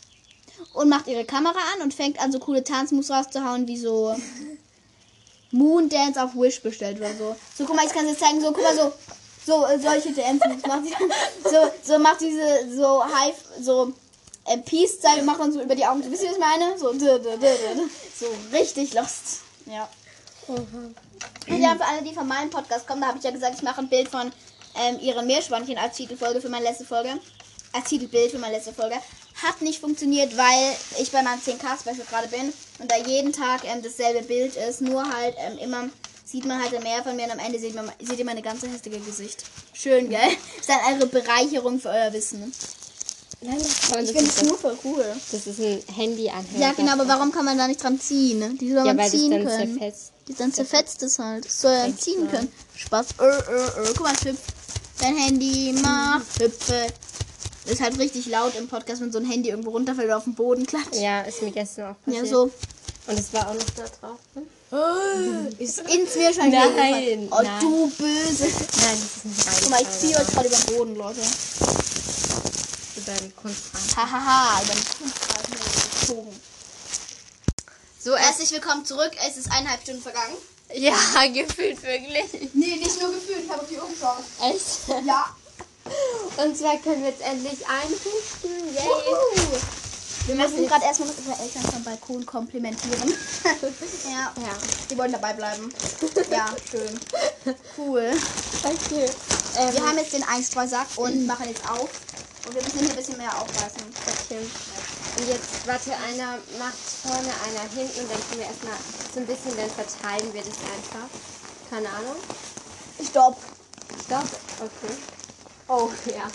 und 0.72 0.88
macht 0.88 1.06
ihre 1.06 1.24
Kamera 1.24 1.58
an 1.74 1.82
und 1.82 1.94
fängt 1.94 2.20
an, 2.20 2.32
so 2.32 2.38
coole 2.38 2.64
Tanzmoves 2.64 3.10
rauszuhauen, 3.10 3.66
wie 3.66 3.78
so 3.78 4.14
Moon 5.50 5.88
Dance 5.88 6.22
auf 6.22 6.34
Wish 6.34 6.60
bestellt 6.60 6.98
oder 6.98 7.14
so. 7.14 7.36
So, 7.56 7.64
guck 7.64 7.76
mal, 7.76 7.86
ich 7.86 7.92
kann 7.92 8.04
es 8.04 8.12
jetzt 8.12 8.20
zeigen, 8.20 8.40
so, 8.40 8.52
guck 8.52 8.62
mal, 8.62 8.74
so, 8.74 8.92
so, 9.44 9.66
äh, 9.66 9.78
solche 9.78 10.12
Dance 10.12 10.48
Moves 10.48 10.66
macht 10.66 10.84
sie. 10.84 10.94
So, 11.50 11.70
so 11.82 11.98
macht 11.98 12.20
diese, 12.20 12.76
so, 12.76 13.04
High, 13.04 13.34
so, 13.60 13.92
äh, 14.44 14.58
Peace-Zeichen 14.58 15.24
macht 15.24 15.38
man 15.38 15.52
so 15.52 15.62
über 15.62 15.74
die 15.74 15.86
Augen. 15.86 16.02
Wisst 16.10 16.22
ihr, 16.22 16.30
was 16.30 16.36
ich 16.36 16.42
meine? 16.42 16.78
So, 16.78 16.92
dö, 16.92 17.18
dö, 17.18 17.36
dö, 17.36 17.38
dö. 17.38 17.82
so, 18.18 18.26
richtig 18.52 18.94
lost. 18.94 19.40
Ja. 19.66 19.88
Und 20.48 21.60
ja, 21.60 21.74
für 21.74 21.84
alle, 21.84 22.02
die 22.02 22.14
von 22.14 22.26
meinem 22.26 22.50
Podcast 22.50 22.86
kommen, 22.86 23.00
da 23.00 23.08
habe 23.08 23.18
ich 23.18 23.24
ja 23.24 23.30
gesagt, 23.30 23.54
ich 23.56 23.62
mache 23.62 23.80
ein 23.80 23.88
Bild 23.88 24.08
von 24.08 24.32
ähm, 24.76 24.98
ihren 25.00 25.26
Meerschweinchen 25.26 25.78
als 25.78 25.96
Titelfolge 25.96 26.40
für 26.40 26.48
meine 26.48 26.64
letzte 26.64 26.84
Folge. 26.84 27.10
Als 27.72 27.88
Titelbild 27.88 28.30
für 28.30 28.38
meine 28.38 28.56
letzte 28.56 28.72
Folge. 28.72 28.96
Hat 29.42 29.60
nicht 29.60 29.80
funktioniert, 29.80 30.36
weil 30.36 30.76
ich 31.00 31.10
bei 31.12 31.22
meinem 31.22 31.40
10k-Special 31.40 32.06
gerade 32.08 32.28
bin 32.28 32.52
und 32.78 32.90
da 32.90 32.96
jeden 32.96 33.32
Tag 33.32 33.62
ähm, 33.64 33.82
dasselbe 33.82 34.22
Bild 34.26 34.56
ist. 34.56 34.80
Nur 34.80 35.02
halt 35.12 35.34
ähm, 35.38 35.58
immer 35.58 35.88
sieht 36.24 36.44
man 36.46 36.60
halt 36.62 36.72
mehr 36.82 37.02
von 37.02 37.14
mir 37.16 37.24
und 37.24 37.32
am 37.32 37.38
Ende 37.38 37.58
seht, 37.58 37.74
man, 37.74 37.90
seht 38.00 38.18
ihr 38.18 38.24
meine 38.24 38.42
ganze 38.42 38.66
hässliche 38.68 38.98
Gesicht. 39.00 39.44
Schön, 39.74 40.08
gell? 40.08 40.18
Ist 40.60 40.68
dann 40.68 40.78
eure 40.94 41.06
Bereicherung 41.06 41.78
für 41.78 41.90
euer 41.90 42.12
Wissen. 42.12 42.52
Nein, 43.42 43.58
das, 43.58 43.80
kann 43.82 43.90
man- 43.90 44.04
Ich 44.06 44.12
das, 44.12 44.16
finde 44.16 44.30
ist, 44.30 44.36
es 44.38 44.42
nur 44.48 44.58
voll 44.58 44.78
cool. 44.84 45.04
das 45.30 45.46
ist 45.46 45.60
ein 45.60 45.82
Handy-Anhänger. 45.94 46.58
Ja, 46.58 46.72
genau, 46.72 46.92
aber 46.92 47.06
warum 47.06 47.30
kann 47.30 47.44
man 47.44 47.58
da 47.58 47.68
nicht 47.68 47.82
dran 47.82 48.00
ziehen? 48.00 48.38
ne? 48.38 48.54
Die 48.58 48.68
soll 48.70 48.78
Ja, 48.78 48.84
man 48.86 48.96
weil 48.98 49.10
das 49.10 49.20
ziehen 49.20 49.30
dann 49.32 49.44
können. 49.44 49.78
zerfetzt. 49.78 50.12
Die 50.26 50.34
dann 50.34 50.52
zerfetzt 50.54 51.02
es 51.02 51.18
halt. 51.18 51.44
Das 51.44 51.60
soll 51.60 51.72
Echt 51.88 52.02
ziehen 52.02 52.28
können. 52.30 52.50
Spaß. 52.74 53.06
Äh, 53.20 53.24
äh, 53.24 53.30
äh. 53.90 53.92
Guck 53.94 54.00
mal, 54.00 54.14
es 54.14 54.24
hüpft. 54.24 54.42
Dein 55.00 55.16
Handy 55.16 55.74
macht 55.82 56.40
hüpfe. 56.40 56.86
Ist 57.66 57.80
halt 57.80 57.98
richtig 57.98 58.26
laut 58.26 58.54
im 58.56 58.68
Podcast, 58.68 59.00
wenn 59.02 59.10
so 59.12 59.18
ein 59.18 59.24
Handy 59.28 59.50
irgendwo 59.50 59.70
runterfällt 59.70 60.06
oder 60.06 60.18
auf 60.18 60.24
den 60.24 60.34
Boden 60.34 60.66
klatscht. 60.66 60.94
Ja, 60.94 61.22
ist 61.22 61.42
mir 61.42 61.50
gestern 61.50 61.92
auch 61.92 62.04
passiert. 62.04 62.24
Ja, 62.26 62.30
so. 62.30 62.50
Und 63.08 63.18
es 63.18 63.32
war 63.32 63.48
auch 63.48 63.54
noch 63.54 63.70
da 63.76 63.84
drauf. 64.00 64.18
Ne? 64.34 64.42
Ist 65.58 65.78
ins 65.78 66.16
Meerschwein 66.16 66.50
Nein, 66.50 67.28
Oh, 67.30 67.40
nein. 67.40 67.60
du 67.60 67.86
böse. 67.90 68.44
Nein, 68.44 68.98
das 69.00 69.16
ist 69.16 69.24
nicht 69.24 69.46
rein. 69.46 69.54
Guck 69.60 69.70
mal, 69.70 69.82
ich 69.82 69.90
ziehe 70.00 70.16
euch 70.18 70.26
gerade 70.26 70.48
über 70.48 70.56
den 70.56 70.76
Boden, 70.76 70.96
Leute. 70.96 71.20
Über 72.96 73.12
den 73.12 73.36
Kunstrahmen. 73.36 73.96
Hahaha, 73.96 74.62
über 74.64 74.72
den 74.74 74.84
Kunstrasen 74.98 75.54
gezogen. 76.00 76.40
So. 78.02 78.16
Herzlich 78.16 78.50
willkommen 78.52 78.84
zurück. 78.84 79.12
Es 79.28 79.36
ist 79.36 79.50
eineinhalb 79.52 79.82
Stunden 79.82 80.02
vergangen. 80.02 80.34
Ja, 80.74 80.94
gefühlt 81.32 81.80
wirklich. 81.84 82.50
Nee, 82.54 82.76
nicht 82.76 83.00
nur 83.00 83.12
gefühlt. 83.12 83.44
Ich 83.44 83.50
habe 83.50 83.62
auf 83.62 83.68
die 83.68 83.76
Uhr 83.76 83.88
geschaut. 83.88 84.24
Echt? 84.42 85.06
Ja. 85.06 85.26
Und 86.36 86.56
zwar 86.56 86.76
können 86.78 87.02
wir 87.02 87.10
jetzt 87.10 87.22
endlich 87.22 87.66
einrichten. 87.66 88.74
Yay. 88.74 88.84
Wuhu. 88.84 89.58
Wir 90.26 90.34
müssen 90.34 90.66
gerade 90.66 90.84
erstmal 90.84 91.08
noch 91.08 91.18
unsere 91.18 91.40
Eltern 91.40 91.62
vom 91.62 91.84
Balkon 91.84 92.26
komplimentieren. 92.26 93.10
ja. 94.04 94.32
Ja. 94.42 94.56
Die 94.90 94.98
wollen 94.98 95.12
dabei 95.12 95.32
bleiben. 95.32 95.72
Ja, 96.30 96.48
schön. 96.68 96.98
Cool. 97.78 98.10
Okay. 98.64 99.08
Ähm, 99.56 99.74
Wir 99.74 99.86
haben 99.86 99.96
jetzt 99.98 100.12
den 100.12 100.24
Einstreusack 100.24 100.88
und 100.96 101.26
machen 101.26 101.48
jetzt 101.48 101.62
auf. 101.70 101.88
Und 102.46 102.54
wir 102.54 102.62
müssen 102.62 102.80
hier 102.80 102.90
ein 102.90 102.96
bisschen 102.96 103.16
mehr 103.18 103.32
aufreißen. 103.40 103.82
okay. 104.06 104.40
Und 105.18 105.28
jetzt, 105.28 105.66
warte, 105.66 105.92
einer 106.08 106.38
macht 106.58 106.76
vorne, 107.02 107.30
einer 107.46 107.70
hinten 107.74 108.00
und 108.00 108.10
dann 108.10 108.20
können 108.28 108.40
wir 108.40 108.46
erstmal 108.46 108.76
so 109.14 109.20
ein 109.20 109.26
bisschen, 109.26 109.56
dann 109.56 109.70
verteilen 109.70 110.34
wir 110.34 110.42
das 110.42 110.58
einfach. 110.74 111.08
Keine 111.70 111.88
Ahnung. 111.88 112.16
Stopp. 113.08 113.36
Stopp. 114.04 114.26
Okay. 114.60 114.94
Oh, 115.68 115.90
ja. 116.06 116.30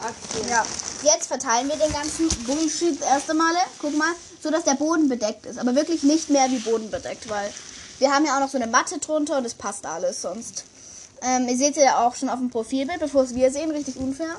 Okay. 0.00 0.48
Ja. 0.48 0.64
Jetzt 1.02 1.26
verteilen 1.26 1.68
wir 1.68 1.76
den 1.76 1.92
ganzen 1.92 2.28
Bullshit 2.44 3.00
erst 3.02 3.30
einmal. 3.30 3.54
Guck 3.78 3.96
mal, 3.96 4.12
so 4.42 4.50
dass 4.50 4.64
der 4.64 4.74
Boden 4.74 5.08
bedeckt 5.08 5.46
ist. 5.46 5.58
Aber 5.58 5.74
wirklich 5.74 6.02
nicht 6.02 6.30
mehr 6.30 6.50
wie 6.50 6.58
Boden 6.58 6.90
bedeckt, 6.90 7.28
weil 7.28 7.52
wir 7.98 8.12
haben 8.12 8.24
ja 8.24 8.36
auch 8.36 8.40
noch 8.40 8.48
so 8.48 8.56
eine 8.56 8.66
Matte 8.66 8.98
drunter 8.98 9.38
und 9.38 9.44
es 9.44 9.54
passt 9.54 9.84
alles 9.84 10.22
sonst. 10.22 10.64
Ähm, 11.22 11.48
ihr 11.48 11.56
seht 11.56 11.76
ja 11.76 12.06
auch 12.06 12.14
schon 12.14 12.30
auf 12.30 12.38
dem 12.38 12.48
Profilbild, 12.48 13.00
bevor 13.00 13.24
es 13.24 13.34
wir 13.34 13.50
sehen, 13.50 13.70
richtig 13.70 13.96
unfair. 13.96 14.36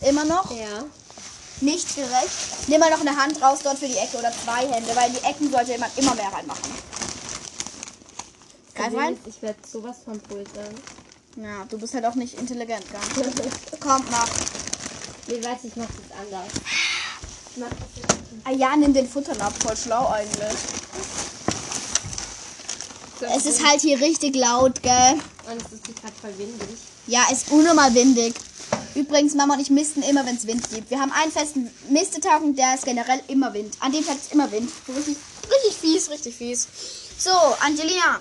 Immer 0.00 0.24
noch. 0.24 0.50
Ja. 0.52 0.84
Nicht 1.60 1.94
gerecht. 1.94 2.68
Nimm 2.68 2.80
mal 2.80 2.90
noch 2.90 3.00
eine 3.00 3.16
Hand 3.16 3.42
raus 3.42 3.58
dort 3.62 3.78
für 3.78 3.88
die 3.88 3.96
Ecke 3.96 4.16
oder 4.16 4.32
zwei 4.32 4.66
Hände, 4.68 4.94
weil 4.94 5.08
in 5.08 5.16
die 5.16 5.24
Ecken 5.24 5.50
sollte 5.50 5.76
man 5.78 5.90
immer 5.96 6.14
mehr 6.14 6.32
reinmachen. 6.32 6.70
Greif 8.74 8.94
rein. 8.96 9.18
Ich 9.26 9.42
werde 9.42 9.58
sowas 9.70 9.96
von 10.04 10.18
pulsern. 10.20 10.74
Ja, 11.36 11.64
du 11.68 11.78
bist 11.78 11.94
halt 11.94 12.04
auch 12.04 12.16
nicht 12.16 12.38
intelligent, 12.38 12.84
gell? 12.90 13.24
Komm, 13.78 14.02
mach. 14.10 14.28
Nee, 15.28 15.38
warte, 15.42 15.66
ich 15.68 15.76
mach 15.76 15.86
das 15.86 16.18
anders. 16.18 16.52
Ich 17.50 17.56
mach 17.56 17.68
das. 17.68 17.78
Ah 18.44 18.52
ja, 18.52 18.76
nimm 18.76 18.92
den 18.92 19.08
Futterlapp, 19.08 19.52
voll 19.62 19.76
schlau 19.76 20.08
eigentlich. 20.08 20.58
Es 23.20 23.46
ist 23.46 23.66
halt 23.66 23.80
hier 23.82 24.00
richtig 24.00 24.34
laut, 24.34 24.82
gell? 24.82 25.12
Und 25.50 25.60
es 25.60 25.72
ist 25.72 25.84
gerade 25.84 26.14
voll 26.20 26.36
windig. 26.38 26.78
Ja, 27.06 27.26
ist 27.30 27.50
unnormal 27.50 27.94
windig. 27.94 28.34
Übrigens, 28.94 29.34
Mama 29.34 29.54
und 29.54 29.60
ich 29.60 29.70
misten 29.70 30.02
immer, 30.02 30.26
wenn 30.26 30.36
es 30.36 30.46
Wind 30.46 30.68
gibt. 30.70 30.90
Wir 30.90 31.00
haben 31.00 31.12
einen 31.12 31.30
festen 31.30 31.70
Mistetag 31.90 32.42
und 32.42 32.56
der 32.56 32.74
ist 32.74 32.84
generell 32.84 33.20
immer 33.28 33.52
Wind. 33.52 33.76
An 33.80 33.92
dem 33.92 34.04
Tag 34.04 34.16
ist 34.16 34.32
immer 34.32 34.50
Wind. 34.50 34.70
Richtig, 34.88 35.16
richtig 35.48 35.76
fies, 35.80 36.10
richtig 36.10 36.34
fies. 36.34 36.66
So, 37.18 37.30
Angelina, 37.60 38.20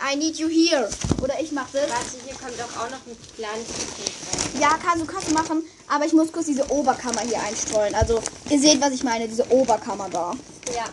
I 0.00 0.16
need 0.16 0.36
you 0.36 0.48
here. 0.48 0.88
Oder 1.22 1.40
ich 1.40 1.52
mach 1.52 1.68
das. 1.70 1.82
Warte, 1.82 2.16
hier 2.24 2.34
kommt 2.34 2.58
doch 2.58 2.76
auch 2.80 2.90
noch 2.90 3.00
ein 3.06 3.16
kleines 3.36 3.66
bisschen 3.66 4.12
rein. 4.30 4.60
Ja, 4.60 4.78
kannst 4.82 5.02
du 5.02 5.06
kannst 5.06 5.28
du 5.28 5.34
machen, 5.34 5.62
aber 5.88 6.04
ich 6.04 6.12
muss 6.12 6.32
kurz 6.32 6.46
diese 6.46 6.70
Oberkammer 6.70 7.20
hier 7.20 7.40
einstreuen. 7.40 7.94
Also, 7.94 8.22
ihr 8.50 8.60
seht, 8.60 8.80
was 8.80 8.92
ich 8.92 9.02
meine, 9.02 9.26
diese 9.28 9.50
Oberkammer 9.50 10.08
da. 10.10 10.34
Ja. 10.74 10.84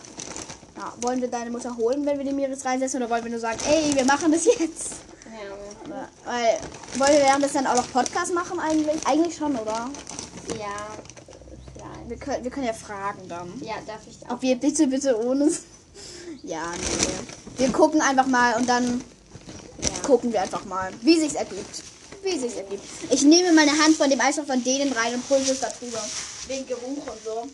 Ja, 0.76 0.92
wollen 1.02 1.20
wir 1.20 1.28
deine 1.28 1.50
Mutter 1.50 1.76
holen, 1.76 2.04
wenn 2.04 2.18
wir 2.18 2.24
die 2.24 2.32
Miris 2.32 2.64
reinsetzen, 2.64 3.00
oder 3.00 3.10
wollen 3.10 3.24
wir 3.24 3.30
nur 3.30 3.40
sagen, 3.40 3.58
ey, 3.68 3.94
wir 3.94 4.04
machen 4.04 4.32
das 4.32 4.44
jetzt? 4.44 4.94
Ja. 5.26 6.08
Weil, 6.24 6.58
wollen 6.98 7.12
wir 7.12 7.26
währenddessen 7.26 7.64
dann 7.64 7.66
auch 7.68 7.76
noch 7.76 7.92
Podcast 7.92 8.34
machen 8.34 8.58
eigentlich? 8.58 9.06
Eigentlich 9.06 9.36
schon, 9.36 9.54
oder? 9.54 9.88
Ja. 10.58 10.88
Vielleicht. 11.74 12.08
Wir 12.08 12.16
können, 12.16 12.44
wir 12.44 12.50
können 12.50 12.66
ja 12.66 12.72
fragen 12.72 13.28
dann. 13.28 13.52
Ja, 13.60 13.74
darf 13.86 14.00
ich 14.08 14.26
auch. 14.26 14.32
Ob 14.34 14.42
wir 14.42 14.56
bitte, 14.56 14.86
bitte 14.86 15.16
ohne... 15.24 15.50
Ja, 16.42 16.72
nee. 16.76 17.43
Wir 17.56 17.70
gucken 17.72 18.00
einfach 18.00 18.26
mal 18.26 18.54
und 18.56 18.68
dann 18.68 19.02
Ja. 19.82 19.88
gucken 20.02 20.32
wir 20.32 20.42
einfach 20.42 20.64
mal, 20.64 20.92
wie 21.02 21.18
sich's 21.20 21.34
ergibt. 21.34 21.82
Wie 22.22 22.38
sich's 22.38 22.54
ergibt. 22.54 22.82
Ich 23.10 23.22
nehme 23.22 23.52
meine 23.52 23.72
Hand 23.72 23.96
von 23.96 24.08
dem 24.10 24.20
Eisstoff 24.20 24.46
von 24.46 24.62
denen 24.64 24.92
rein 24.92 25.14
und 25.14 25.28
pulse 25.28 25.52
es 25.52 25.60
da 25.60 25.68
drüber. 25.68 26.02
Wegen 26.48 26.66
Geruch 26.66 27.06
und 27.06 27.24
so. 27.24 27.46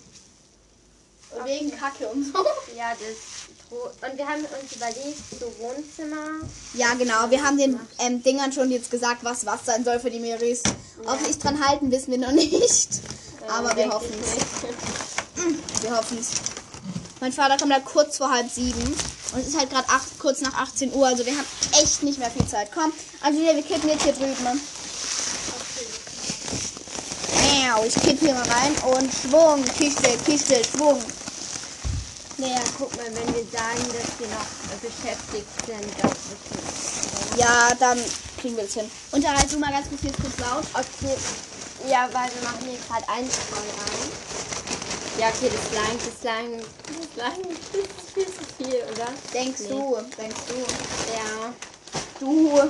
Und 1.37 1.45
wegen 1.47 1.71
Kacke 1.77 2.07
und 2.09 2.25
so. 2.25 2.33
Ja, 2.77 2.93
das. 2.93 3.71
Und 3.71 4.19
wir 4.19 4.27
haben 4.27 4.41
uns 4.45 4.73
überlegt, 4.75 5.23
so 5.39 5.47
Wohnzimmer. 5.61 6.45
Ja, 6.75 6.95
genau. 6.95 7.31
Wir 7.31 7.43
haben 7.45 7.57
den 7.57 7.79
ähm, 8.01 8.21
Dingern 8.23 8.53
schon 8.53 8.71
jetzt 8.71 8.91
gesagt, 8.91 9.23
was 9.23 9.47
was 9.47 9.65
sein 9.65 9.85
soll 9.85 10.01
für 10.01 10.11
die 10.11 10.19
Meris. 10.19 10.63
Ob 11.07 11.19
sie 11.21 11.27
sich 11.27 11.39
dran 11.39 11.65
halten, 11.65 11.91
wissen 11.93 12.11
wir 12.11 12.19
noch 12.19 12.33
nicht. 12.33 12.89
Aber 13.49 13.77
wir 13.77 13.89
hoffen 13.93 14.13
es. 14.21 15.83
Wir 15.83 15.97
hoffen 15.97 16.19
es. 16.19 16.31
Mein 17.21 17.33
Vater 17.33 17.59
kommt 17.59 17.73
halt 17.73 17.85
kurz 17.85 18.17
vor 18.17 18.31
halb 18.31 18.51
sieben. 18.51 18.97
Und 19.33 19.41
es 19.41 19.49
ist 19.49 19.59
halt 19.59 19.71
gerade 19.71 19.87
kurz 20.19 20.41
nach 20.41 20.55
18 20.55 20.93
Uhr. 20.93 21.07
Also 21.07 21.25
wir 21.25 21.33
haben 21.33 21.47
echt 21.81 22.03
nicht 22.03 22.19
mehr 22.19 22.31
viel 22.31 22.47
Zeit. 22.47 22.71
Komm, 22.75 22.93
Angelina, 23.21 23.55
wir 23.55 23.63
kippen 23.63 23.89
jetzt 23.89 24.03
hier 24.03 24.13
drüben. 24.13 24.43
Ne? 24.43 24.59
Au, 27.73 27.85
Ich 27.85 27.95
kipp 27.95 28.19
hier 28.19 28.35
mal 28.35 28.49
rein 28.49 28.75
und 28.95 29.11
Schwung, 29.13 29.65
Kiste, 29.79 30.11
Kiste, 30.27 30.61
Schwung. 30.65 31.01
Naja, 32.39 32.61
guck 32.77 32.95
mal, 32.97 33.07
wenn 33.07 33.35
wir 33.35 33.45
sagen, 33.53 33.85
dass 33.95 34.19
wir 34.19 34.27
noch 34.29 34.47
beschäftigt 34.83 35.47
sind, 35.67 35.87
das 36.03 36.11
ist 36.13 37.39
Ja, 37.39 37.73
dann 37.79 37.99
kriegen 38.41 38.57
wir 38.57 38.65
es 38.65 38.75
hin. 38.75 38.91
Unterhalt 39.13 39.53
du 39.53 39.59
mal 39.59 39.71
ganz 39.71 39.87
kurz, 39.89 40.17
kurz 40.17 40.39
laut. 40.39 40.65
Okay. 40.73 41.17
Ja, 41.89 42.09
weil 42.13 42.29
wir 42.35 42.43
machen 42.43 42.67
hier 42.69 42.79
gerade 42.89 43.09
Einstreu 43.09 43.57
rein. 43.57 44.30
Ja, 45.19 45.29
okay, 45.29 45.51
das 45.51 45.75
langt, 45.75 46.01
das 46.01 46.23
langt, 46.25 46.63
das 46.63 46.97
das 47.17 47.79
ist 48.05 48.15
viel 48.15 48.27
zu 48.27 48.45
viel, 48.57 48.83
oder? 48.93 49.09
Denkst 49.35 49.61
Nee. 49.63 49.69
du, 49.69 49.97
denkst 50.17 50.41
du. 50.49 50.55
Ja. 51.13 51.53
Du, 52.21 52.59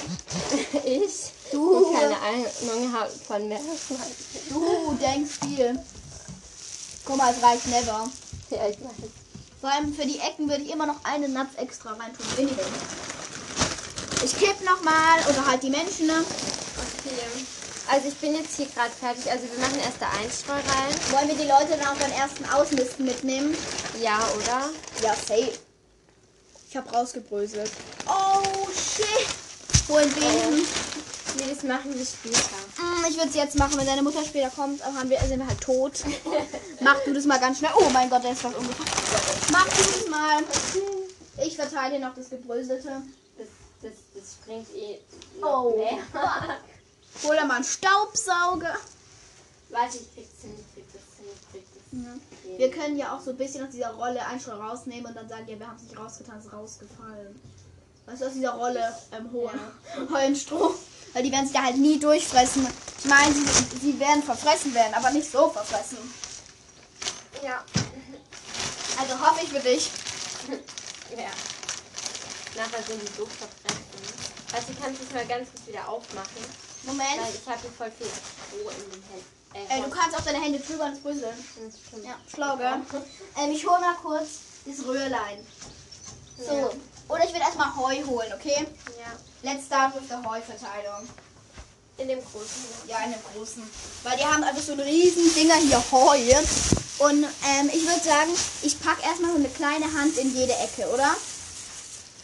Ich? 0.85 1.32
Du. 1.52 1.85
Die 1.90 1.94
keine 1.97 2.16
Ahnung 2.20 2.92
habe 2.92 3.11
von 3.11 3.49
Meeresschweinchen. 3.49 4.14
du 4.49 4.97
denkst 5.00 5.38
viel. 5.44 5.78
Guck 7.04 7.16
mal, 7.16 7.35
es 7.37 7.42
reicht 7.42 7.66
never. 7.66 8.09
Ja, 8.50 8.68
ich 8.68 8.80
weiß. 8.80 8.90
Vor 9.61 9.70
allem 9.70 9.92
für 9.94 10.06
die 10.06 10.18
Ecken 10.20 10.49
würde 10.49 10.62
ich 10.62 10.70
immer 10.73 10.87
noch 10.87 11.04
einen 11.04 11.32
Napf 11.32 11.56
extra 11.59 11.90
reintun. 11.92 12.25
Weniger. 12.37 12.62
Ich 14.25 14.37
kipp 14.38 14.64
nochmal 14.64 15.18
oder 15.28 15.47
halt 15.47 15.62
die 15.62 15.70
Menschen. 15.70 16.06
Ne? 16.06 16.25
Okay. 17.04 17.60
Also 17.92 18.06
ich 18.06 18.14
bin 18.18 18.35
jetzt 18.37 18.56
hier 18.56 18.66
gerade 18.66 18.90
fertig. 18.90 19.28
Also 19.28 19.47
wir 19.50 19.59
machen 19.59 19.80
erst 19.80 20.00
da 20.00 20.09
Einstreu 20.23 20.52
rein. 20.52 20.94
Wollen 21.11 21.28
wir 21.28 21.35
die 21.35 21.50
Leute 21.50 21.76
dann 21.76 21.88
auch 21.88 21.99
beim 22.00 22.12
ersten 22.12 22.44
Ausmisten 22.44 23.04
mitnehmen? 23.04 23.56
Ja, 24.00 24.20
oder? 24.37 24.70
Ja, 25.02 25.14
safe. 25.14 25.59
Ich 26.68 26.76
hab 26.76 26.92
rausgebröselt. 26.94 27.70
Oh, 28.06 28.68
shit. 28.70 29.26
Wohin 29.88 30.09
bin 30.12 30.66
Nee, 31.37 31.52
das 31.52 31.64
machen 31.64 31.97
wir 31.97 32.04
später. 32.04 32.38
Mm, 32.78 33.04
Ich 33.09 33.16
würde 33.16 33.28
es 33.28 33.35
jetzt 33.35 33.59
machen, 33.59 33.76
wenn 33.76 33.87
deine 33.87 34.02
Mutter 34.02 34.25
später 34.25 34.50
kommt, 34.50 34.85
haben 34.85 35.11
wir, 35.11 35.18
sind 35.20 35.38
wir 35.40 35.47
halt 35.47 35.61
tot. 35.61 35.92
Mach 36.80 37.00
du 37.04 37.12
das 37.12 37.25
mal 37.25 37.40
ganz 37.40 37.59
schnell. 37.59 37.73
Oh 37.76 37.88
mein 37.92 38.09
Gott, 38.09 38.25
da 38.25 38.30
ist 38.30 38.44
was 38.44 38.54
umgefallen. 38.54 38.90
Mach 39.50 39.64
du 39.64 39.82
das 39.82 40.09
mal. 40.09 40.42
Ich 41.44 41.56
verteile 41.56 41.97
hier 41.97 42.06
noch 42.06 42.14
das 42.14 42.30
Gebröselte. 42.30 43.02
Das, 43.37 43.47
das, 43.82 43.92
das 44.14 44.35
springt 44.35 44.68
eh 44.76 44.99
Oh. 45.42 45.88
Hol 47.23 47.37
mal 47.47 47.57
einen 47.57 47.64
Staubsauger. 47.64 48.76
Warte, 49.71 49.99
ich 49.99 50.14
krieg's 50.14 50.43
hin, 50.43 50.55
ich 50.59 50.75
krieg 50.75 50.85
das 50.93 51.02
hin, 51.19 51.26
ich 51.33 51.52
krieg 51.52 51.64
das 51.75 51.90
hin. 51.90 52.21
Wir 52.59 52.71
können 52.71 52.97
ja 52.97 53.14
auch 53.17 53.21
so 53.21 53.31
ein 53.31 53.37
bisschen 53.37 53.64
aus 53.64 53.71
dieser 53.71 53.93
Rolle 53.93 54.25
einen 54.26 54.40
schon 54.40 54.61
rausnehmen 54.61 55.07
und 55.07 55.14
dann 55.14 55.29
sagen, 55.29 55.47
ja, 55.49 55.59
wir 55.59 55.67
haben 55.67 55.76
es 55.76 55.83
nicht 55.85 55.99
rausgetan, 55.99 56.38
es 56.38 56.47
ist 56.47 56.52
rausgefallen. 56.52 57.40
Weißt 58.07 58.23
du, 58.23 58.26
aus 58.26 58.33
dieser 58.33 58.52
Rolle 58.52 58.97
ähm, 59.12 59.31
holen, 59.33 59.61
heulen 60.12 60.37
Stroh. 60.37 60.75
Weil 61.12 61.23
die 61.23 61.33
werden 61.33 61.45
sich 61.47 61.55
da 61.55 61.62
halt 61.62 61.76
nie 61.76 61.99
durchfressen. 61.99 62.67
Ich 62.99 63.05
meine, 63.05 63.35
sie, 63.35 63.79
sie 63.81 64.00
werden 64.00 64.23
verfressen 64.23 64.75
werden, 64.75 64.95
aber 64.95 65.11
nicht 65.11 65.31
so 65.31 65.49
verfressen. 65.49 65.99
Ja. 67.43 67.64
Also 69.00 69.21
hoffe 69.21 69.45
ich 69.45 69.50
für 69.50 69.61
dich. 69.61 69.90
Ja. 71.11 71.31
Nachher 72.57 72.85
sind 72.85 73.02
die 73.02 73.12
so 73.17 73.26
verfressen. 73.26 73.81
Also 74.52 74.67
kannst 74.81 75.00
du 75.00 75.07
es 75.07 75.12
mal 75.12 75.26
ganz 75.26 75.49
kurz 75.50 75.67
wieder 75.67 75.88
aufmachen. 75.88 76.69
Moment. 76.84 77.08
Weil 77.20 77.34
ich 77.34 77.49
habe 77.49 77.60
hier 77.60 77.70
voll 77.70 77.90
viel 77.90 78.06
Stroh 78.06 78.70
in 78.70 78.90
den 78.90 79.02
Händen. 79.10 79.40
Äh, 79.52 79.82
du 79.82 79.90
kannst 79.90 80.16
auch 80.16 80.22
deine 80.22 80.40
Hände 80.40 80.60
drüber 80.60 80.87
ins 80.87 81.00
Brüssel. 81.00 81.34
Ja. 82.02 82.10
Ja, 82.10 82.16
schlau, 82.32 82.56
gell? 82.56 82.80
Ähm, 83.38 83.50
ich 83.50 83.66
hole 83.66 83.80
mal 83.80 83.96
kurz 83.96 84.28
das 84.64 84.87
Röhrlein. 84.87 85.44
So. 86.38 86.54
Ja. 86.54 86.70
Oder 87.08 87.25
ich 87.25 87.34
will 87.34 87.40
erstmal 87.40 87.75
Heu 87.76 88.04
holen, 88.06 88.32
okay? 88.32 88.66
ja. 88.99 89.12
Let's 89.42 89.66
start 89.66 89.94
with 89.94 90.08
der 90.08 90.22
Heuverteilung. 90.22 91.08
In 91.99 92.08
dem 92.08 92.20
großen. 92.20 92.64
Ja, 92.87 92.99
in 93.04 93.12
dem 93.12 93.20
großen. 93.34 93.62
Weil 94.04 94.16
die 94.16 94.25
haben 94.25 94.44
einfach 94.44 94.62
so 94.62 94.72
einen 94.72 94.82
riesen 94.82 95.34
Dinger 95.34 95.56
hier 95.56 95.82
Heu. 95.90 96.18
Und 96.99 97.25
ähm, 97.25 97.70
ich 97.72 97.87
würde 97.87 98.00
sagen, 98.04 98.30
ich 98.62 98.78
packe 98.80 99.02
erstmal 99.02 99.32
so 99.32 99.37
eine 99.37 99.49
kleine 99.49 99.87
Hand 99.92 100.16
in 100.18 100.34
jede 100.34 100.54
Ecke, 100.54 100.88
oder? 100.90 101.16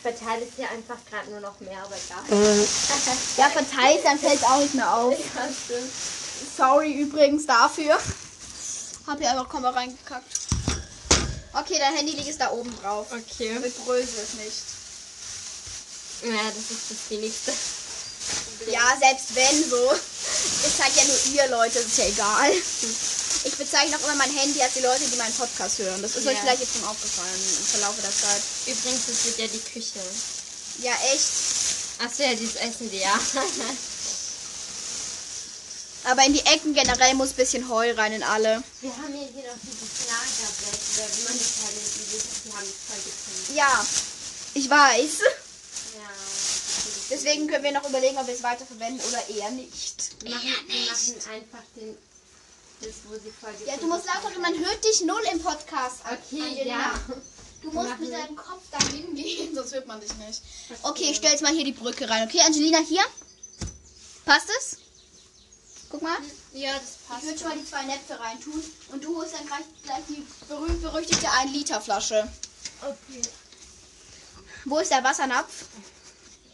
Ich 0.07 0.15
verteile 0.15 0.47
es 0.47 0.55
hier 0.55 0.71
einfach 0.71 0.99
gerade 1.11 1.29
nur 1.31 1.41
noch 1.41 1.59
mehr, 1.59 1.83
aber 1.83 1.97
egal. 1.97 2.23
Ja, 3.37 3.51
verteilt, 3.51 4.05
dann 4.05 4.17
fällt 4.17 4.37
es 4.37 4.45
auch 4.45 4.61
nicht 4.61 4.75
mehr 4.75 4.95
auf. 4.95 5.19
Ja. 5.19 5.49
Sorry 6.57 6.93
übrigens 7.01 7.45
dafür. 7.45 7.99
Hab 9.07 9.19
hier 9.19 9.31
einfach 9.31 9.49
Komma 9.49 9.71
reingekackt. 9.71 10.27
Okay, 11.55 11.77
dein 11.81 11.97
Handy 11.97 12.13
liegt 12.13 12.41
da 12.41 12.53
oben 12.53 12.73
drauf. 12.81 13.09
Okay. 13.11 13.59
Mit 13.59 13.75
Größe 13.85 14.21
ist 14.21 14.35
nicht. 14.35 14.63
Ja, 16.23 16.43
das 16.55 16.71
ist 16.71 16.91
das 16.91 17.11
wenigste. 17.11 17.53
Ja, 18.71 18.97
selbst 19.01 19.35
wenn 19.35 19.69
so. 19.69 19.93
Ich 19.93 20.77
zeige 20.77 20.99
ja 20.99 21.05
nur 21.05 21.35
ihr 21.35 21.49
Leute, 21.51 21.81
ist 21.81 21.99
ja 21.99 22.07
egal. 22.07 22.53
Ich 23.47 23.55
bezeichne 23.55 23.97
auch 23.97 24.03
immer 24.05 24.17
mein 24.17 24.35
Handy 24.35 24.61
als 24.61 24.75
die 24.75 24.81
Leute, 24.81 25.05
die 25.07 25.17
meinen 25.17 25.33
Podcast 25.35 25.79
hören. 25.79 26.03
Das 26.03 26.17
ist 26.17 26.25
Ja. 26.25 26.33
euch 26.33 26.39
vielleicht 26.41 26.61
jetzt 26.61 26.73
schon 26.75 26.85
aufgefallen 26.85 27.31
im 27.33 27.65
Verlauf 27.65 27.95
der 28.03 28.11
Zeit. 28.11 28.43
Übrigens, 28.67 29.07
das 29.07 29.25
wird 29.25 29.39
ja 29.39 29.47
die 29.47 29.61
Küche. 29.71 30.01
Ja, 30.83 30.93
echt. 31.15 31.31
Achso, 32.05 32.25
ja, 32.25 32.35
dieses 32.35 32.57
Essen, 32.57 32.91
die 32.91 32.99
ja. 32.99 33.15
Aber 36.05 36.25
in 36.25 36.33
die 36.35 36.41
Ecken 36.41 36.75
generell 36.75 37.15
muss 37.15 37.31
ein 37.31 37.37
bisschen 37.37 37.69
Heu 37.69 37.93
rein 37.93 38.13
in 38.13 38.23
alle. 38.25 38.63
Wir 38.81 38.91
haben 38.97 39.13
hier, 39.15 39.27
hier 39.27 39.45
noch 39.51 39.59
dieses 39.63 40.07
Lagerbrett, 40.07 40.81
oder 40.97 41.07
wie 41.17 41.23
man 41.23 41.39
das 41.39 41.53
halt 41.63 41.75
die 42.45 42.53
haben 42.53 42.67
voll 42.87 42.97
gefunden. 42.97 43.55
Ja, 43.57 43.87
ich 44.55 44.69
weiß. 44.71 45.21
Ja. 45.99 46.11
Deswegen 47.11 47.47
können 47.47 47.65
wir 47.65 47.73
noch 47.73 47.89
überlegen, 47.89 48.19
ob 48.19 48.27
wir 48.27 48.35
es 48.35 48.43
weiterverwenden 48.43 49.05
oder 49.09 49.29
eher 49.29 49.51
nicht. 49.51 50.11
wir 50.23 50.31
machen, 50.31 50.55
wir 50.67 50.87
machen 50.91 51.15
einfach 51.33 51.63
den, 51.77 51.97
das, 52.81 52.95
wo 53.09 53.15
sie 53.15 53.31
voll 53.41 53.53
Ja, 53.67 53.77
du 53.77 53.87
musst 53.87 54.07
lauter, 54.07 54.39
man 54.41 54.59
hört 54.59 54.85
dich 54.85 55.01
null 55.03 55.23
im 55.33 55.41
Podcast. 55.41 56.01
Okay, 56.05 56.43
Angelina. 56.43 56.79
ja. 56.79 57.01
Du 57.63 57.71
musst 57.73 57.99
mit 57.99 58.13
deinem 58.13 58.37
Kopf 58.37 58.63
dahin 58.71 59.15
gehen, 59.15 59.55
sonst 59.55 59.75
hört 59.75 59.87
man 59.87 60.01
dich 60.01 60.13
nicht. 60.15 60.43
Okay, 60.83 61.11
ich 61.11 61.17
stell 61.17 61.31
jetzt 61.33 61.43
mal 61.43 61.53
hier 61.53 61.65
die 61.65 61.73
Brücke 61.73 62.09
rein. 62.09 62.29
Okay, 62.29 62.41
Angelina, 62.41 62.79
hier. 62.79 63.03
Passt 64.25 64.49
es? 64.59 64.79
Guck 65.89 66.03
mal. 66.03 66.17
Ja, 66.53 66.73
das 66.75 66.83
Ich 67.03 67.09
passt. 67.09 67.25
würde 67.25 67.39
schon 67.39 67.49
mal 67.49 67.59
die 67.59 67.65
zwei 67.67 67.83
Näpfe 67.85 68.19
reintun. 68.21 68.63
Und 68.93 69.05
du 69.05 69.17
holst 69.17 69.35
dann 69.35 69.47
gleich, 69.47 69.65
gleich 69.85 70.03
die 70.09 70.27
berühmt-berüchtigte 70.49 71.27
1-Liter-Flasche. 71.29 72.29
Okay. 72.83 73.23
Wo 74.65 74.79
ist 74.79 74.91
der 74.91 75.03
Wassernapf? 75.05 75.65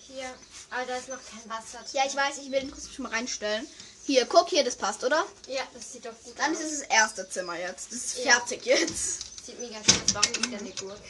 Hier. 0.07 0.33
Aber 0.71 0.85
da 0.87 0.97
ist 0.97 1.09
noch 1.09 1.19
kein 1.31 1.49
Wasser 1.51 1.79
drin. 1.79 1.91
Ja, 1.95 2.03
ich 2.07 2.15
weiß, 2.15 2.39
ich 2.39 2.51
will 2.51 2.61
den 2.61 2.71
trotzdem 2.71 2.93
schon 2.93 3.03
mal 3.05 3.13
reinstellen. 3.13 3.67
Hier, 4.05 4.27
guck, 4.27 4.49
hier, 4.49 4.65
das 4.65 4.75
passt, 4.77 5.05
oder? 5.05 5.25
Ja, 5.47 5.63
das 5.75 5.93
sieht 5.93 6.05
doch 6.05 6.11
gut 6.25 6.35
Dann 6.39 6.53
aus. 6.55 6.61
ist 6.61 6.73
es 6.73 6.81
das 6.81 6.89
erste 6.89 7.29
Zimmer 7.29 7.59
jetzt. 7.59 7.87
Das 7.93 7.99
ist 7.99 8.19
Ja. 8.25 8.33
fertig 8.33 8.65
jetzt. 8.67 9.47
Sieht 9.47 9.61
mega 9.61 9.77
schön 9.77 10.03
aus. 10.05 10.15
Warum 10.15 10.31
ist 10.33 10.53
da 10.53 10.59
eine 10.59 10.71
Gurke? 10.71 11.01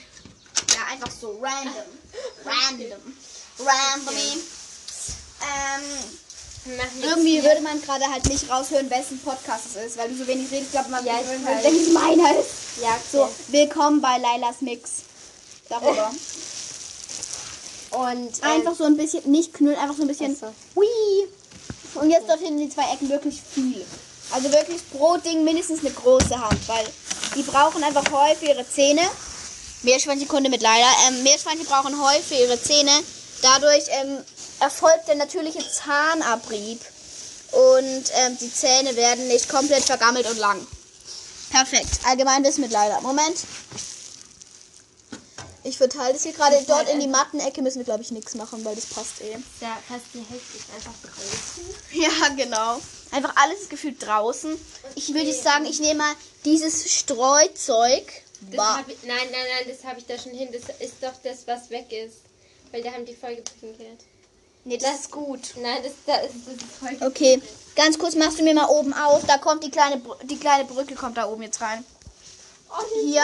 Ja, 0.75 0.85
einfach 0.93 1.11
so 1.11 1.39
random. 1.41 1.73
Random. 2.45 3.17
Randomly. 3.59 4.43
Ähm, 5.43 5.83
irgendwie 7.03 7.43
würde 7.43 7.61
man 7.63 7.81
gerade 7.83 8.05
halt 8.11 8.25
nicht 8.29 8.49
raushören, 8.49 8.89
wessen 8.91 9.19
Podcast 9.21 9.65
es 9.75 9.87
ist, 9.87 9.97
weil 9.97 10.09
du 10.11 10.17
so 10.17 10.27
wenig 10.27 10.51
redest. 10.51 10.67
Ich 10.67 10.73
glaube, 10.73 10.91
man 10.91 11.05
Ja, 11.05 11.21
ich 11.21 11.27
würde 11.27 11.45
weiß. 11.45 11.63
denken, 11.63 11.81
es 11.87 11.93
meiner 11.93 12.39
ist. 12.39 12.49
Ja, 12.83 12.99
So, 13.11 13.29
willkommen 13.49 14.01
bei 14.01 14.19
Lailas 14.19 14.61
Mix. 14.61 14.91
Darüber. 15.69 16.13
Und 17.91 18.39
äh, 18.39 18.43
Einfach 18.47 18.75
so 18.77 18.85
ein 18.85 18.97
bisschen, 18.97 19.31
nicht 19.31 19.53
knüllen, 19.53 19.79
einfach 19.79 19.97
so 19.97 20.03
ein 20.03 20.09
bisschen. 20.09 20.37
Ach 20.43 20.53
Hui. 20.77 20.87
Und 21.95 22.11
jetzt 22.11 22.29
dort 22.29 22.41
hinten 22.41 22.59
die 22.59 22.71
zwei 22.71 22.93
Ecken 22.93 23.09
wirklich 23.09 23.41
viel. 23.55 23.85
Also 24.31 24.51
wirklich 24.51 24.81
pro 24.91 25.17
Ding 25.19 25.45
mindestens 25.45 25.81
eine 25.81 25.91
große 25.91 26.39
Hand, 26.39 26.69
weil 26.69 26.87
die 27.37 27.43
brauchen 27.43 27.85
einfach 27.85 28.05
Heu 28.11 28.35
für 28.35 28.47
ihre 28.47 28.69
Zähne. 28.69 29.03
Meerschweinchen 29.83 30.29
mit 30.51 30.63
leider. 30.63 30.87
Ähm, 31.09 31.23
Meerschweinchen 31.23 31.67
brauchen 31.67 32.01
Heu 32.01 32.19
für 32.21 32.37
ihre 32.37 32.61
Zähne. 32.61 32.93
Dadurch 33.43 33.85
ähm, 33.89 34.19
erfolgt 34.61 35.09
der 35.09 35.17
natürliche 35.17 35.63
Zahnabrieb. 35.69 36.81
Und 37.53 38.05
ähm, 38.15 38.39
die 38.41 38.53
Zähne 38.53 38.97
werden 38.97 39.29
nicht 39.29 39.49
komplett 39.49 39.85
vergammelt 39.85 40.29
und 40.31 40.39
lang. 40.39 40.67
Perfekt. 41.51 42.01
Allgemeinwissen 42.05 42.63
mit 42.63 42.73
leider. 42.73 43.01
Moment. 43.03 43.37
Ich 45.65 45.79
verteile 45.79 46.13
das 46.13 46.23
hier 46.25 46.33
gerade. 46.33 46.57
Das 46.57 46.67
Dort 46.67 46.87
halt 46.87 46.89
in 46.91 47.01
die 47.01 47.07
Mattenecke 47.07 47.63
müssen 47.63 47.79
wir, 47.79 47.85
glaube 47.85 48.03
ich, 48.03 48.11
nichts 48.11 48.35
machen, 48.35 48.65
weil 48.65 48.75
das 48.75 48.87
passt 48.87 49.21
eh. 49.21 49.33
ja, 49.61 49.79
fast 49.89 50.07
die 50.13 50.19
Hälfte 50.29 50.59
ist 50.59 50.67
einfach 50.75 50.93
draußen. 51.03 51.75
Ja, 51.93 52.29
genau. 52.35 52.81
Einfach 53.13 53.35
alles 53.37 53.61
ist 53.63 53.71
gefühlt 53.71 54.05
draußen. 54.05 54.59
Ich 54.97 55.15
würde 55.15 55.33
sagen, 55.33 55.67
ich 55.67 55.79
nehme 55.81 55.99
mal 56.01 56.15
dieses 56.45 56.93
Streuzeug. 56.93 58.05
Das 58.51 58.81
ich, 58.89 58.97
nein, 59.07 59.19
nein, 59.31 59.31
nein, 59.31 59.69
das 59.69 59.85
habe 59.89 60.01
ich 60.01 60.07
da 60.07 60.19
schon 60.19 60.33
hin. 60.33 60.49
Das 60.53 60.63
ist 60.81 60.95
doch 61.01 61.13
das, 61.23 61.47
was 61.47 61.71
weg 61.71 61.93
ist. 61.93 62.17
Weil 62.73 62.83
da 62.83 62.91
haben 62.93 63.05
die 63.05 63.15
voll 63.15 63.37
gepinkelt. 63.37 64.01
Nee, 64.65 64.79
das 64.79 65.01
ist 65.01 65.11
gut. 65.11 65.41
Nein, 65.61 65.79
das, 65.83 65.93
da 66.07 66.17
ist, 66.17 66.35
das 66.47 66.55
ist 66.55 66.63
voll 66.79 67.09
Okay, 67.09 67.41
ganz 67.77 67.99
kurz 67.99 68.15
machst 68.15 68.39
du 68.39 68.43
mir 68.43 68.55
mal 68.55 68.67
oben 68.69 68.93
auf. 68.95 69.23
Da 69.27 69.39
kommt 69.39 69.63
die 69.63 69.71
kleine, 69.71 69.99
Br- 69.99 70.19
die 70.25 70.39
kleine 70.39 70.65
Brücke 70.65 70.95
kommt 70.95 71.17
da 71.19 71.29
oben 71.29 71.43
jetzt 71.43 71.61
rein. 71.61 71.85
Oh, 72.73 72.85
Hier, 73.05 73.23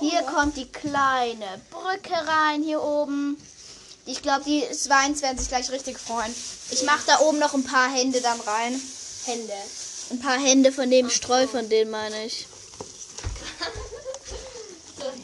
hier 0.00 0.22
kommt 0.22 0.56
die 0.56 0.70
kleine 0.70 1.60
Brücke 1.70 2.14
rein, 2.14 2.62
hier 2.62 2.82
oben. 2.82 3.36
Ich 4.06 4.22
glaube, 4.22 4.42
die 4.44 4.62
Swines 4.74 5.22
werden 5.22 5.38
sich 5.38 5.48
gleich 5.48 5.70
richtig 5.70 5.98
freuen. 5.98 6.34
Ich 6.70 6.82
mache 6.82 7.06
da 7.06 7.20
oben 7.20 7.38
noch 7.38 7.54
ein 7.54 7.62
paar 7.62 7.88
Hände 7.88 8.20
dann 8.20 8.40
rein. 8.40 8.80
Hände. 9.24 9.52
Ein 10.10 10.18
paar 10.18 10.38
Hände 10.38 10.72
von 10.72 10.90
dem 10.90 11.08
Streu, 11.10 11.46
von 11.46 11.68
dem 11.68 11.90
meine 11.90 12.26
ich. 12.26 12.48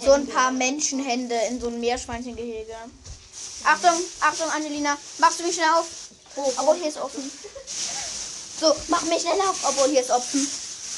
So 0.05 0.13
ein 0.13 0.29
paar 0.29 0.53
Menschenhände 0.53 1.35
in 1.51 1.61
so 1.61 1.67
ein 1.67 1.81
Meerschweinchengehege. 1.81 2.77
Achtung, 3.65 4.01
Achtung, 4.21 4.51
Angelina. 4.51 4.97
Machst 5.19 5.41
du 5.41 5.45
mich 5.45 5.57
schnell 5.57 5.71
auf? 5.75 5.87
Obwohl 6.37 6.77
hier 6.77 6.89
ist 6.89 6.99
offen. 6.99 7.29
So, 8.61 8.75
mach 8.87 9.03
mich 9.03 9.23
schnell 9.23 9.41
auf. 9.41 9.57
Obwohl 9.65 9.89
hier 9.89 10.01
ist 10.01 10.11
Opfen. 10.11 10.49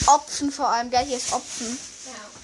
Opfen 0.07 0.53
vor 0.53 0.69
allem, 0.69 0.91
gell? 0.91 1.07
Hier 1.07 1.17
ist 1.17 1.33
Opfen. 1.33 1.79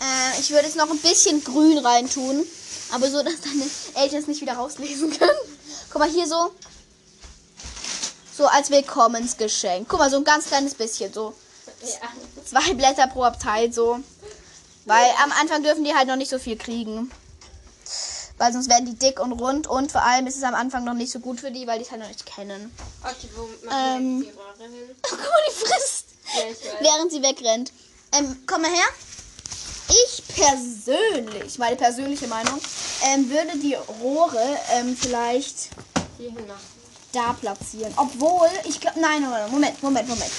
Äh, 0.00 0.40
ich 0.40 0.50
würde 0.50 0.66
jetzt 0.66 0.76
noch 0.76 0.90
ein 0.90 0.98
bisschen 0.98 1.42
grün 1.42 1.78
reintun. 1.78 2.44
Aber 2.92 3.10
so, 3.10 3.22
dass 3.22 3.40
deine 3.40 3.64
Eltern 3.94 4.20
es 4.20 4.26
nicht 4.26 4.40
wieder 4.40 4.54
rauslesen 4.54 5.10
können. 5.16 5.38
Guck 5.90 6.00
mal, 6.00 6.08
hier 6.10 6.26
so. 6.26 6.52
So 8.36 8.46
als 8.46 8.70
Willkommensgeschenk. 8.70 9.88
Guck 9.88 9.98
mal, 9.98 10.10
so 10.10 10.16
ein 10.18 10.24
ganz 10.24 10.46
kleines 10.46 10.74
bisschen. 10.74 11.12
So 11.12 11.34
Ja. 11.82 12.08
zwei 12.44 12.74
Blätter 12.74 13.06
pro 13.06 13.22
Abteil 13.24 13.72
so. 13.72 13.98
Weil 14.84 15.10
am 15.24 15.32
Anfang 15.32 15.62
dürfen 15.62 15.84
die 15.84 15.94
halt 15.94 16.06
noch 16.06 16.16
nicht 16.16 16.30
so 16.30 16.38
viel 16.38 16.56
kriegen. 16.56 17.10
Weil 18.38 18.52
sonst 18.52 18.68
werden 18.68 18.84
die 18.84 18.94
dick 18.94 19.18
und 19.18 19.32
rund 19.32 19.66
und 19.66 19.90
vor 19.90 20.02
allem 20.02 20.26
ist 20.26 20.36
es 20.36 20.42
am 20.42 20.54
Anfang 20.54 20.84
noch 20.84 20.92
nicht 20.92 21.10
so 21.10 21.20
gut 21.20 21.40
für 21.40 21.50
die, 21.50 21.66
weil 21.66 21.78
die 21.78 21.86
es 21.86 21.90
halt 21.90 22.02
noch 22.02 22.08
nicht 22.08 22.26
kennen. 22.26 22.70
Okay, 23.02 23.28
wo 23.34 23.48
machen 23.66 23.96
Ähm. 23.96 24.20
die 24.20 24.28
Röhre 24.28 24.70
hin? 24.70 24.96
Guck 25.02 25.18
mal, 25.18 25.28
die 25.48 25.54
frisst. 25.54 26.04
Ja. 26.34 26.70
Während 26.80 27.10
sie 27.10 27.22
wegrennt. 27.22 27.72
Ähm, 28.12 28.36
komm 28.46 28.60
mal 28.60 28.70
her. 28.70 28.84
Ich 29.88 30.22
persönlich, 30.34 31.58
meine 31.58 31.76
persönliche 31.76 32.26
Meinung, 32.26 32.60
ähm, 33.04 33.30
würde 33.30 33.58
die 33.58 33.74
Rohre 33.74 34.58
ähm, 34.72 34.96
vielleicht 34.96 35.70
Hier 36.18 36.32
da 37.12 37.32
platzieren. 37.32 37.92
Obwohl, 37.96 38.48
ich 38.64 38.80
glaube, 38.80 39.00
nein, 39.00 39.22
Moment, 39.22 39.50
Moment, 39.50 39.82
Moment, 39.82 40.08
Moment. 40.08 40.32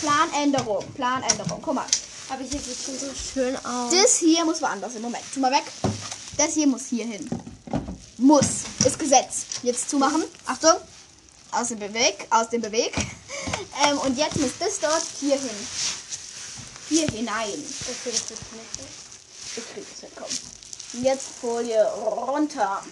Planänderung, 0.00 0.84
Planänderung. 0.94 1.60
Guck 1.62 1.74
mal. 1.74 1.86
Aber 2.30 2.42
hier 2.42 2.60
sieht 2.60 2.76
schon 2.84 2.98
so 2.98 3.06
schön 3.14 3.56
aus. 3.56 3.92
Das 3.92 4.18
hier 4.18 4.44
muss 4.44 4.62
woanders 4.62 4.92
hin. 4.94 5.02
Moment, 5.02 5.24
tu 5.32 5.40
mal 5.40 5.52
weg. 5.52 5.64
Das 6.36 6.54
hier 6.54 6.66
muss 6.66 6.86
hier 6.86 7.06
hin. 7.06 7.28
Muss. 8.18 8.64
Ist 8.84 8.98
Gesetz. 8.98 9.44
Jetzt 9.62 9.90
zumachen. 9.90 10.24
Achtung. 10.46 10.74
Aus 11.52 11.68
dem 11.68 11.78
Beweg. 11.78 12.26
Aus 12.30 12.48
dem 12.50 12.60
Beweg. 12.60 12.94
Ähm, 13.86 13.98
und 13.98 14.16
jetzt 14.16 14.38
muss 14.38 14.52
das 14.60 14.78
dort 14.78 15.02
hier 15.20 15.34
hin. 15.34 15.50
Hier 16.88 17.08
hinein. 17.08 17.48
Okay, 17.48 18.10
das 18.12 18.14
ist 18.14 18.30
nicht. 18.30 18.88
Ich 19.56 19.72
krieg 19.72 19.84
es 19.94 20.00
hinkommen. 20.00 20.38
Jetzt 21.02 21.26
Folie 21.40 21.82
runter. 21.84 22.82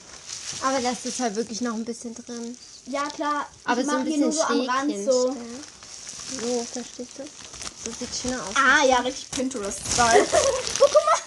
Aber 0.63 0.81
das 0.81 1.05
ist 1.05 1.21
halt 1.21 1.35
wirklich 1.37 1.61
noch 1.61 1.75
ein 1.75 1.85
bisschen 1.85 2.15
drin. 2.15 2.57
Ja 2.87 3.09
klar. 3.09 3.47
Aber 3.65 3.81
ich 3.81 3.87
so 3.87 3.93
ein 3.93 4.07
hier 4.07 4.19
nur 4.19 4.33
so 4.33 4.43
am 4.43 4.61
Rand 4.69 4.95
so. 5.05 5.37
So, 6.41 6.67
verstehst 6.73 7.11
du? 7.19 7.23
So 7.85 7.91
sieht 7.99 8.09
schöner 8.23 8.43
aus. 8.43 8.55
Ah 8.55 8.85
ja, 8.87 8.97
richtig 8.99 9.31
Pinterest-Style. 9.31 10.27
Guck 10.79 10.93
mal. 10.93 11.23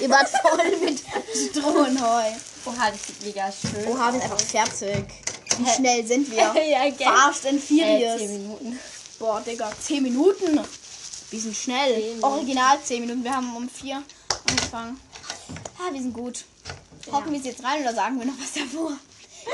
Ihr 0.00 0.10
wart 0.10 0.28
voll 0.28 0.76
mit 0.78 1.00
Stroh 1.00 1.80
und 1.84 2.00
Heu. 2.00 2.30
Oha, 2.66 2.90
das 2.90 3.00
sieht 3.06 3.22
mega 3.24 3.50
schön 3.52 3.88
Oha, 3.88 4.12
wir 4.12 4.20
sind 4.20 4.22
einfach 4.22 4.40
fertig. 4.40 5.04
Wie 5.58 5.70
schnell 5.70 6.06
sind 6.06 6.30
wir? 6.30 6.38
ja, 6.68 6.90
gell. 6.90 7.06
Fast 7.06 7.46
and 7.46 7.58
Äh, 7.58 7.60
Furious. 7.60 8.18
10 8.18 8.42
Minuten. 8.42 8.78
Boah, 9.22 9.40
Digga, 9.40 9.70
10 9.80 10.02
Minuten. 10.02 10.58
Wir 11.30 11.40
sind 11.40 11.56
schnell. 11.56 11.94
Zehn 11.94 12.02
Minuten. 12.08 12.24
Original 12.24 12.78
10 12.82 13.00
Minuten. 13.02 13.22
Wir 13.22 13.36
haben 13.36 13.54
um 13.56 13.68
4 13.68 14.02
angefangen. 14.48 15.00
Ja, 15.78 15.94
wir 15.94 16.00
sind 16.02 16.12
gut. 16.12 16.44
Hocken 17.12 17.30
wir 17.30 17.38
es 17.38 17.46
jetzt 17.46 17.62
rein 17.62 17.82
oder 17.82 17.94
sagen 17.94 18.18
wir 18.18 18.26
noch 18.26 18.34
was 18.40 18.52
davor? 18.52 18.96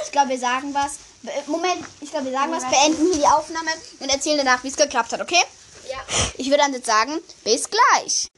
Ich 0.07 0.11
glaube, 0.11 0.31
wir 0.31 0.39
sagen 0.39 0.73
was. 0.73 0.93
Be- 1.21 1.33
Moment, 1.49 1.85
ich 2.01 2.11
glaube, 2.11 2.25
wir 2.27 2.33
sagen 2.33 2.51
was, 2.51 2.63
beenden 2.65 3.13
hier 3.13 3.17
die 3.21 3.27
Aufnahme 3.27 3.71
und 4.01 4.09
erzählen 4.09 4.39
danach, 4.39 4.65
wie 4.65 4.69
es 4.69 4.77
geklappt 4.77 5.13
hat, 5.13 5.21
okay? 5.21 5.43
Ja. 5.91 5.99
Ich 6.39 6.47
würde 6.47 6.63
dann 6.63 6.73
jetzt 6.73 6.87
sagen, 6.87 7.19
bis 7.45 7.69
gleich. 7.69 8.29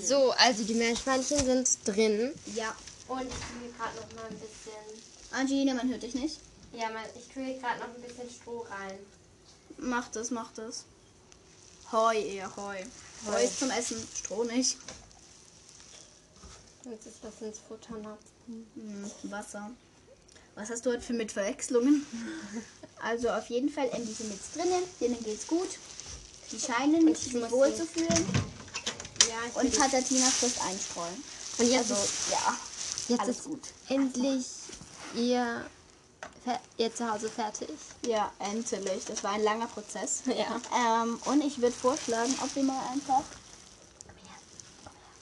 So, 0.00 0.30
also 0.38 0.62
die 0.62 0.74
Meerschweinchen 0.74 1.44
sind 1.44 1.68
drin. 1.84 2.32
Ja. 2.54 2.72
Und 3.08 3.22
ich 3.22 3.26
hier 3.28 3.72
gerade 3.76 3.96
noch 3.96 4.14
mal 4.14 4.28
ein 4.30 4.38
bisschen. 4.38 5.32
Angelina, 5.32 5.74
man 5.74 5.88
hört 5.88 6.04
dich 6.04 6.14
nicht. 6.14 6.36
Ja, 6.72 6.88
man, 6.90 7.02
ich 7.18 7.26
tue 7.34 7.42
hier 7.46 7.58
gerade 7.58 7.80
noch 7.80 7.88
ein 7.88 8.00
bisschen 8.00 8.30
Stroh 8.30 8.64
rein. 8.70 8.96
Mach 9.80 10.08
das, 10.08 10.30
mach 10.30 10.52
das. 10.52 10.84
Heu 11.92 12.14
eher, 12.16 12.54
Heu. 12.56 12.82
Heu 13.26 13.32
Heu. 13.32 13.44
ist 13.44 13.58
zum 13.58 13.70
Essen, 13.70 13.96
Stroh 14.16 14.44
nicht. 14.44 14.76
Damit 16.84 17.00
es 17.04 17.14
was 17.22 17.40
ins 17.42 17.58
Futter 17.66 17.94
hat. 17.94 18.18
Hm, 18.46 19.10
Wasser. 19.24 19.70
Was 20.54 20.70
hast 20.70 20.84
du 20.86 20.90
heute 20.90 21.02
für 21.02 21.12
Mitverwechslungen? 21.14 22.06
Also 23.02 23.30
auf 23.30 23.46
jeden 23.48 23.70
Fall, 23.70 23.88
Andy 23.94 24.12
sind 24.12 24.30
jetzt 24.30 24.54
drinnen, 24.54 24.82
denen 25.00 25.24
geht's 25.24 25.46
gut. 25.46 25.68
Die 26.52 26.60
scheinen 26.60 27.14
sich 27.14 27.32
wohl 27.50 27.74
zu 27.74 27.86
fühlen. 27.86 28.26
Ja, 29.26 29.58
Und 29.58 29.74
Tatatina 29.74 30.26
frisst 30.26 30.60
einstreuen. 30.60 31.24
Und 31.56 31.70
jetzt 31.70 31.90
Also, 31.90 31.94
ist, 31.94 32.12
ja. 32.30 32.58
jetzt 33.08 33.28
ist 33.28 33.44
gut. 33.44 33.62
endlich 33.88 34.44
ihr, 35.14 35.64
Fer- 36.44 36.60
ihr 36.78 36.94
Zuhause 36.94 37.28
fertig. 37.28 37.68
Ja, 38.06 38.32
endlich. 38.38 39.04
Das 39.06 39.22
war 39.22 39.32
ein 39.32 39.42
langer 39.42 39.66
Prozess. 39.66 40.22
Ja. 40.26 40.60
Ähm, 41.02 41.20
und 41.26 41.42
ich 41.44 41.60
würde 41.60 41.74
vorschlagen, 41.76 42.34
ob 42.42 42.54
wir 42.54 42.62
mal 42.62 42.80
einfach. 42.92 43.22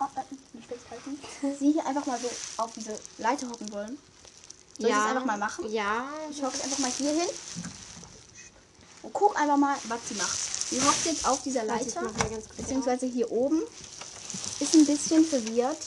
Oh, 0.01 0.05
äh. 0.15 1.55
Sie 1.59 1.73
hier 1.73 1.85
einfach 1.87 2.07
mal 2.07 2.19
so 2.21 2.29
auf 2.63 2.71
diese 2.77 2.97
Leiter 3.19 3.49
hocken 3.49 3.73
wollen. 3.73 3.99
Soll 4.79 4.91
ich 4.91 4.95
das 4.95 5.07
einfach 5.07 5.25
mal 5.25 5.39
machen? 5.39 5.69
Ja. 5.73 6.09
Ich 6.31 6.41
hocke 6.41 6.63
einfach 6.63 6.79
mal 6.79 6.91
hier 6.97 7.11
hin. 7.11 7.29
Und 9.03 9.13
guck 9.13 9.37
einfach 9.37 9.57
mal, 9.57 9.77
was 9.89 9.99
sie 10.09 10.15
macht. 10.15 10.39
Sie 10.71 10.81
hockt 10.81 11.05
jetzt 11.05 11.27
auf 11.27 11.43
dieser 11.43 11.65
Leiter. 11.65 12.03
Beziehungsweise 12.57 13.07
hier 13.07 13.31
oben. 13.33 13.63
Ist 14.61 14.75
ein 14.75 14.87
bisschen 14.87 15.25
verwirrt. 15.25 15.79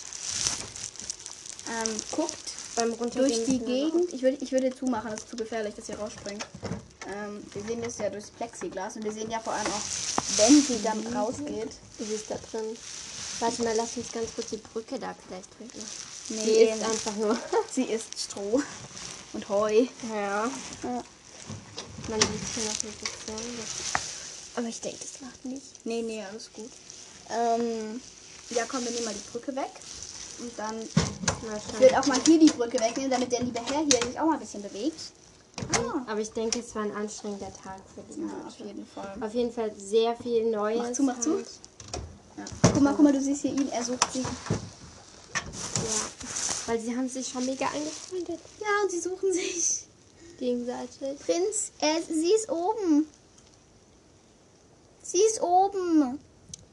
Ähm, 1.70 1.96
guckt 2.12 2.51
Beim 2.76 2.94
Runtergehen 2.94 3.30
durch 3.34 3.46
die 3.46 3.60
Gegend. 3.60 4.14
Ich 4.14 4.22
würde, 4.22 4.38
ich 4.40 4.52
würde 4.52 4.74
zumachen, 4.76 5.12
das 5.12 5.22
ist 5.22 5.30
zu 5.30 5.38
gefährlich, 5.38 5.76
dass 5.76 5.88
sie 5.88 5.94
rausspringt. 5.94 6.44
Ähm, 7.08 7.44
wir 7.54 7.64
sehen 7.64 7.82
das 7.82 7.98
ja 7.98 8.10
durchs 8.10 8.30
Plexiglas 8.32 8.96
und 8.96 9.04
wir 9.04 9.12
sehen 9.12 9.30
ja 9.30 9.40
vor 9.40 9.54
allem 9.54 9.68
auch, 9.68 10.38
wenn 10.38 10.62
sie 10.62 10.82
dann 10.84 11.06
rausgeht. 11.16 11.74
Sie 12.00 12.14
ist 12.14 12.30
da 12.30 12.36
drin. 12.52 12.78
Warte 13.40 13.64
mal, 13.64 13.76
lass 13.76 13.98
uns 13.98 14.12
ganz 14.12 14.30
kurz 14.36 14.50
die 14.52 14.58
Brücke 14.58 15.00
da 15.00 15.16
vielleicht. 15.28 15.50
Die 16.30 16.34
Nee, 16.36 16.64
ist 16.72 16.84
einfach 16.84 17.16
nur. 17.16 17.38
sie 17.72 17.84
isst 17.84 18.08
Stroh 18.18 18.62
und 19.34 19.50
Heu. 19.50 19.86
Ja. 20.14 20.50
Ja. 20.84 21.04
Man 22.08 22.20
sieht 22.20 22.30
hier 22.56 22.64
noch 22.64 22.76
bisschen. 22.78 23.58
Das- 23.58 24.56
Aber 24.56 24.68
ich 24.68 24.80
denke, 24.80 25.00
es 25.04 25.22
macht 25.22 25.44
nicht. 25.46 25.66
Nee, 25.86 26.02
nee, 26.04 26.24
alles 26.24 26.50
gut. 26.54 26.72
Ähm, 27.30 28.02
ja, 28.50 28.66
komm, 28.66 28.84
wir 28.84 28.92
nehmen 28.92 29.06
mal 29.06 29.14
die 29.14 29.30
Brücke 29.32 29.56
weg. 29.56 29.72
Und 30.42 30.52
dann 30.58 30.76
Ich 30.82 31.80
würde 31.80 32.00
auch 32.00 32.08
mal 32.08 32.20
hier 32.26 32.40
die 32.40 32.48
Brücke 32.48 32.80
wegnehmen, 32.80 33.12
damit 33.12 33.32
der 33.32 33.44
liebe 33.44 33.60
Herr 33.60 33.82
hier 33.82 34.02
sich 34.08 34.20
auch 34.20 34.26
mal 34.26 34.34
ein 34.34 34.40
bisschen 34.40 34.64
bewegt. 34.64 35.00
Ah. 35.74 36.02
Aber 36.08 36.20
ich 36.20 36.32
denke, 36.32 36.60
es 36.60 36.74
war 36.74 36.84
ein 36.84 36.96
anstrengender 36.96 37.52
Tag 37.54 37.80
für 37.94 38.02
die 38.14 38.22
Ja, 38.22 38.48
auf 38.48 38.58
jeden 38.58 38.88
Fall. 38.88 39.16
Auf 39.22 39.34
jeden 39.34 39.52
Fall 39.52 39.72
sehr 39.78 40.16
viel 40.16 40.50
Neues. 40.50 40.80
Mach 40.80 40.92
zu, 40.94 41.04
mach 41.04 41.20
zu. 41.20 41.38
Ja. 41.38 42.46
Guck 42.74 42.82
mal, 42.82 42.94
guck 42.96 43.04
mal, 43.04 43.14
du 43.14 43.22
siehst 43.22 43.42
hier 43.42 43.52
ihn, 43.52 43.70
er 43.70 43.84
sucht 43.84 44.12
sie. 44.12 44.22
Ja. 44.22 44.28
Weil 46.68 46.80
sie 46.80 46.96
haben 46.96 47.10
sich 47.10 47.28
schon 47.28 47.46
mega 47.46 47.68
angefreundet. 47.68 48.40
Ja, 48.60 48.68
und 48.84 48.92
sie 48.92 49.00
suchen 49.00 49.32
sich. 49.34 49.86
Gegenseitig. 50.40 51.20
Prinz, 51.20 51.72
er, 51.80 52.02
sie 52.02 52.34
ist 52.34 52.50
oben. 52.50 53.06
Sie 55.04 55.22
ist 55.22 55.42
oben. 55.42 56.20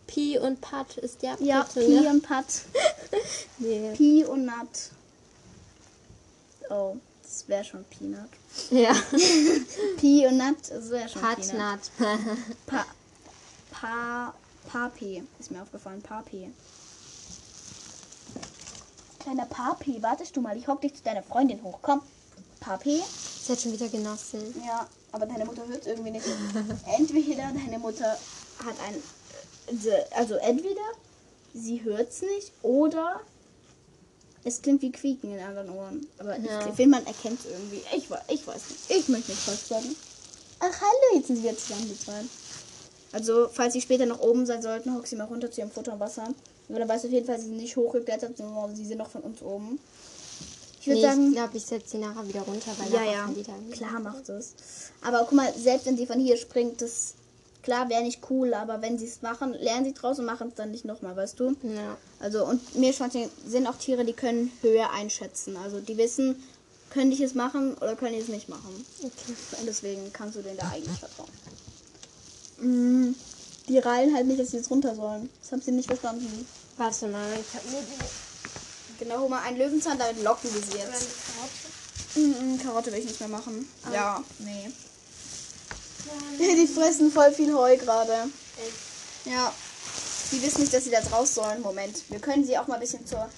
Pi 0.09 0.39
und 0.39 0.61
Pat 0.61 0.97
ist 0.97 1.23
ja 1.23 1.37
Ja, 1.39 1.63
Pitte, 1.63 1.87
Pi 1.87 2.01
ne? 2.01 2.11
und 2.11 2.23
Pat. 2.23 2.45
Nee. 3.59 3.93
Pi 3.97 4.25
und 4.25 4.45
Nut. 4.47 4.91
Oh, 6.71 6.97
das 7.23 7.49
wäre 7.49 7.65
schon 7.65 7.85
Peanut. 7.85 8.29
Ja. 8.71 8.93
Pi 9.99 10.27
und 10.27 10.39
Nut, 10.39 10.57
das 10.69 10.91
wäre 10.91 11.09
schon 11.09 11.23
Peanut. 11.23 11.41
Patnat. 11.49 11.81
Pa, 12.67 12.85
pa, 13.71 14.35
Papi 14.71 15.23
ist 15.39 15.51
mir 15.51 15.63
aufgefallen. 15.63 16.03
Papi. 16.03 16.51
Kleiner 19.21 19.47
Papi, 19.47 20.03
wartest 20.03 20.37
du 20.37 20.41
mal. 20.41 20.57
Ich 20.57 20.69
hock 20.69 20.81
dich 20.81 20.95
zu 20.95 21.03
deiner 21.03 21.23
Freundin 21.23 21.63
hoch. 21.63 21.79
Komm. 21.83 22.01
Papi. 22.61 23.03
Sie 23.43 23.53
hat 23.53 23.61
schon 23.61 23.73
wieder 23.73 23.89
genossen. 23.89 24.41
Ja, 24.67 24.87
aber 25.13 25.27
deine 25.27 25.45
Mutter 25.45 25.67
hört 25.67 25.87
irgendwie 25.87 26.11
nicht. 26.13 26.27
Entweder 26.99 27.51
deine 27.53 27.79
Mutter 27.79 28.11
hat 28.65 28.75
ein. 28.87 28.95
Also 30.15 30.35
entweder 30.37 30.81
sie 31.55 31.83
hört's 31.85 32.23
nicht 32.23 32.53
oder 32.63 33.21
es 34.45 34.63
klingt 34.63 34.83
wie 34.83 34.93
Quieken 34.93 35.33
in 35.35 35.41
anderen 35.41 35.71
Ohren. 35.71 36.07
Aber 36.19 36.37
Ja. 36.39 36.67
ich 36.67 36.75
finde, 36.75 36.97
man 36.97 37.07
erkennt 37.07 37.41
es 37.41 37.47
irgendwie. 37.51 37.83
Ich, 37.97 38.05
ich 38.29 38.47
weiß 38.47 38.63
nicht. 38.71 38.91
Ich 38.91 39.09
möchte 39.09 39.31
nicht 39.31 39.43
falsch 39.43 39.61
sagen. 39.69 39.95
Ach, 40.61 40.81
hallo, 40.81 41.17
jetzt 41.17 41.27
sind 41.29 41.37
sie 41.37 41.43
wieder 41.43 41.57
zusammen, 41.57 41.89
die 41.89 41.99
zwei. 41.99 42.21
Also, 43.13 43.49
falls 43.53 43.73
sie 43.73 43.81
später 43.81 44.07
noch 44.07 44.21
oben 44.21 44.45
sein 44.47 44.63
sollten, 44.63 44.95
hock 44.95 45.07
sie 45.07 45.17
mal 45.17 45.25
runter 45.25 45.51
zu 45.51 45.61
ihrem 45.61 45.71
Futter 45.71 45.93
und 45.95 46.01
Wasser. 46.01 46.29
Aber 46.69 46.79
dann 46.79 46.89
weißt 46.89 47.05
du 47.05 47.09
auf 47.09 47.15
jeden 47.15 47.27
Fall, 47.27 47.39
sie 47.39 47.47
sind 47.47 47.57
nicht 47.57 47.77
hochgeklettert, 47.77 48.37
sondern 48.37 48.77
sie 48.77 48.85
sind 48.85 48.99
noch 48.99 49.09
von 49.11 49.23
uns 49.23 49.41
oben. 49.43 49.79
Ich 50.81 50.87
würde 50.87 51.01
Nee, 51.01 51.07
ich 51.07 51.13
sagen, 51.13 51.33
glaube, 51.33 51.57
ich 51.57 51.65
setze 51.65 51.91
sie 51.91 51.99
nachher 51.99 52.27
wieder 52.29 52.43
runter, 52.43 52.71
weil 52.79 52.93
ja, 52.93 53.05
ja, 53.05 53.31
klar 53.73 54.01
macht 54.01 54.29
es. 54.29 54.55
Aber 55.03 55.21
guck 55.21 55.33
mal, 55.33 55.53
selbst 55.55 55.87
wenn 55.87 55.97
sie 55.97 56.07
von 56.07 56.21
hier 56.21 56.37
springt, 56.37 56.81
das 56.83 57.15
klar 57.69 57.91
wäre 57.91 58.03
nicht 58.03 58.21
cool, 58.31 58.55
aber 58.55 58.81
wenn 58.81 58.99
sie 58.99 59.05
es 59.05 59.21
machen, 59.21 59.53
lernen 59.53 59.85
sie 59.85 59.93
draus 59.93 60.19
und 60.19 60.25
machen 60.25 60.49
es 60.49 60.55
dann 60.55 60.71
nicht 60.71 60.87
nochmal, 60.87 61.15
weißt 61.15 61.39
du? 61.39 61.55
Ja. 61.63 61.99
Also 62.19 62.47
und 62.47 62.77
Meerschweinchen 62.77 63.29
sind 63.47 63.67
auch 63.67 63.77
Tiere, 63.77 64.07
die 64.07 64.15
können 64.15 64.51
Höhe 64.63 64.89
einschätzen. 64.89 65.55
Also 65.59 65.79
die 65.79 65.99
wissen, 65.99 66.43
können 66.89 67.11
die 67.11 67.23
es 67.23 67.35
machen 67.35 67.75
oder 67.75 67.95
können 67.95 68.15
die 68.15 68.23
es 68.23 68.29
nicht 68.29 68.49
machen. 68.49 68.87
Okay. 69.01 69.35
Und 69.61 69.67
deswegen 69.67 70.11
kannst 70.15 70.37
du 70.37 70.41
denen 70.41 70.57
da 70.57 70.67
eigentlich 70.71 70.99
vertrauen. 70.99 71.29
Mm, 72.61 73.15
Die 73.69 73.79
reilen 73.79 74.15
halt 74.15 74.27
nicht, 74.27 74.41
dass 74.41 74.53
sie 74.53 74.57
jetzt 74.57 74.71
runter 74.71 74.95
sollen. 74.95 75.29
Das 75.43 75.53
haben 75.53 75.61
sie 75.61 75.73
nicht 75.73 75.89
verstanden. 75.89 76.47
Warte 76.79 77.07
mal, 77.09 77.29
ich 77.39 77.55
habe 77.55 77.69
nur 77.71 77.83
die. 77.83 79.05
Genau, 79.05 79.21
hol 79.21 79.29
mal 79.29 79.43
einen 79.43 79.59
Löwenzahn, 79.59 79.99
damit 79.99 80.23
locken 80.25 80.49
wir 80.55 80.63
sie 80.63 80.79
jetzt. 80.79 81.07
Mm, 82.17 82.55
mm, 82.55 82.59
Karotte 82.63 82.91
will 82.91 83.01
ich 83.01 83.05
nicht 83.05 83.21
mehr 83.21 83.29
machen. 83.29 83.69
Ja, 83.93 84.25
nee. 84.39 84.71
Die 86.39 86.67
fressen 86.67 87.11
voll 87.13 87.33
viel 87.33 87.53
Heu 87.55 87.77
gerade. 87.77 88.13
Ja. 89.25 89.53
Die 90.31 90.43
wissen 90.43 90.61
nicht, 90.61 90.73
dass 90.75 90.85
sie 90.85 90.91
da 90.91 91.01
draus 91.01 91.35
sollen. 91.35 91.63
Moment. 91.63 92.03
Wir 92.11 92.19
können 92.21 92.45
sie 92.45 92.57
auch 92.59 92.67
mal 92.67 92.75
ein 92.75 92.81
bisschen 92.81 93.07
zur, 93.07 93.29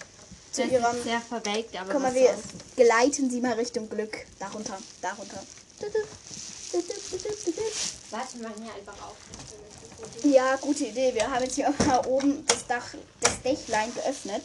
zu 0.53 0.63
Das 0.63 0.71
ihrem. 0.71 1.03
sehr 1.05 1.21
verwelkt, 1.21 1.77
aber 1.81 1.93
Guck 1.93 2.03
mal, 2.03 2.15
wir 2.15 2.27
soll's. 2.27 2.39
geleiten 2.77 3.31
sie 3.31 3.41
mal 3.41 3.53
Richtung 3.53 3.89
Glück. 3.89 4.27
Darunter, 4.39 4.77
darunter. 5.01 5.41
Warte 8.11 8.39
mal 8.39 8.53
hier 8.61 8.75
einfach 8.75 9.07
auf. 9.07 9.17
Ja, 10.25 10.57
gute 10.57 10.85
Idee. 10.87 11.15
Wir 11.15 11.31
haben 11.31 11.43
jetzt 11.45 11.55
hier 11.55 11.73
mal 11.87 12.05
oben 12.07 12.45
das 12.47 12.67
Dach, 12.67 12.95
das 13.21 13.41
Dächlein 13.43 13.93
geöffnet, 13.95 14.43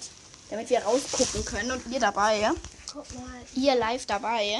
damit 0.49 0.69
wir 0.69 0.79
rausgucken 0.83 1.43
können 1.45 1.71
und 1.71 1.81
ihr 1.91 1.99
dabei. 1.99 2.51
Guck 2.91 3.13
mal. 3.15 3.25
Ihr 3.55 3.75
live 3.75 4.05
dabei. 4.05 4.59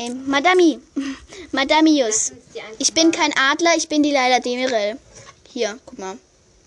Ähm, 0.00 0.26
Madami, 0.26 0.80
Madamius. 1.52 2.32
Die 2.54 2.60
Ich 2.78 2.94
bin 2.94 3.12
kein 3.12 3.34
Adler, 3.36 3.76
ich 3.76 3.86
bin 3.86 4.02
die 4.02 4.10
Leila 4.10 4.40
Demirel. 4.40 4.98
Hier, 5.52 5.78
guck 5.84 5.98
mal. 5.98 6.16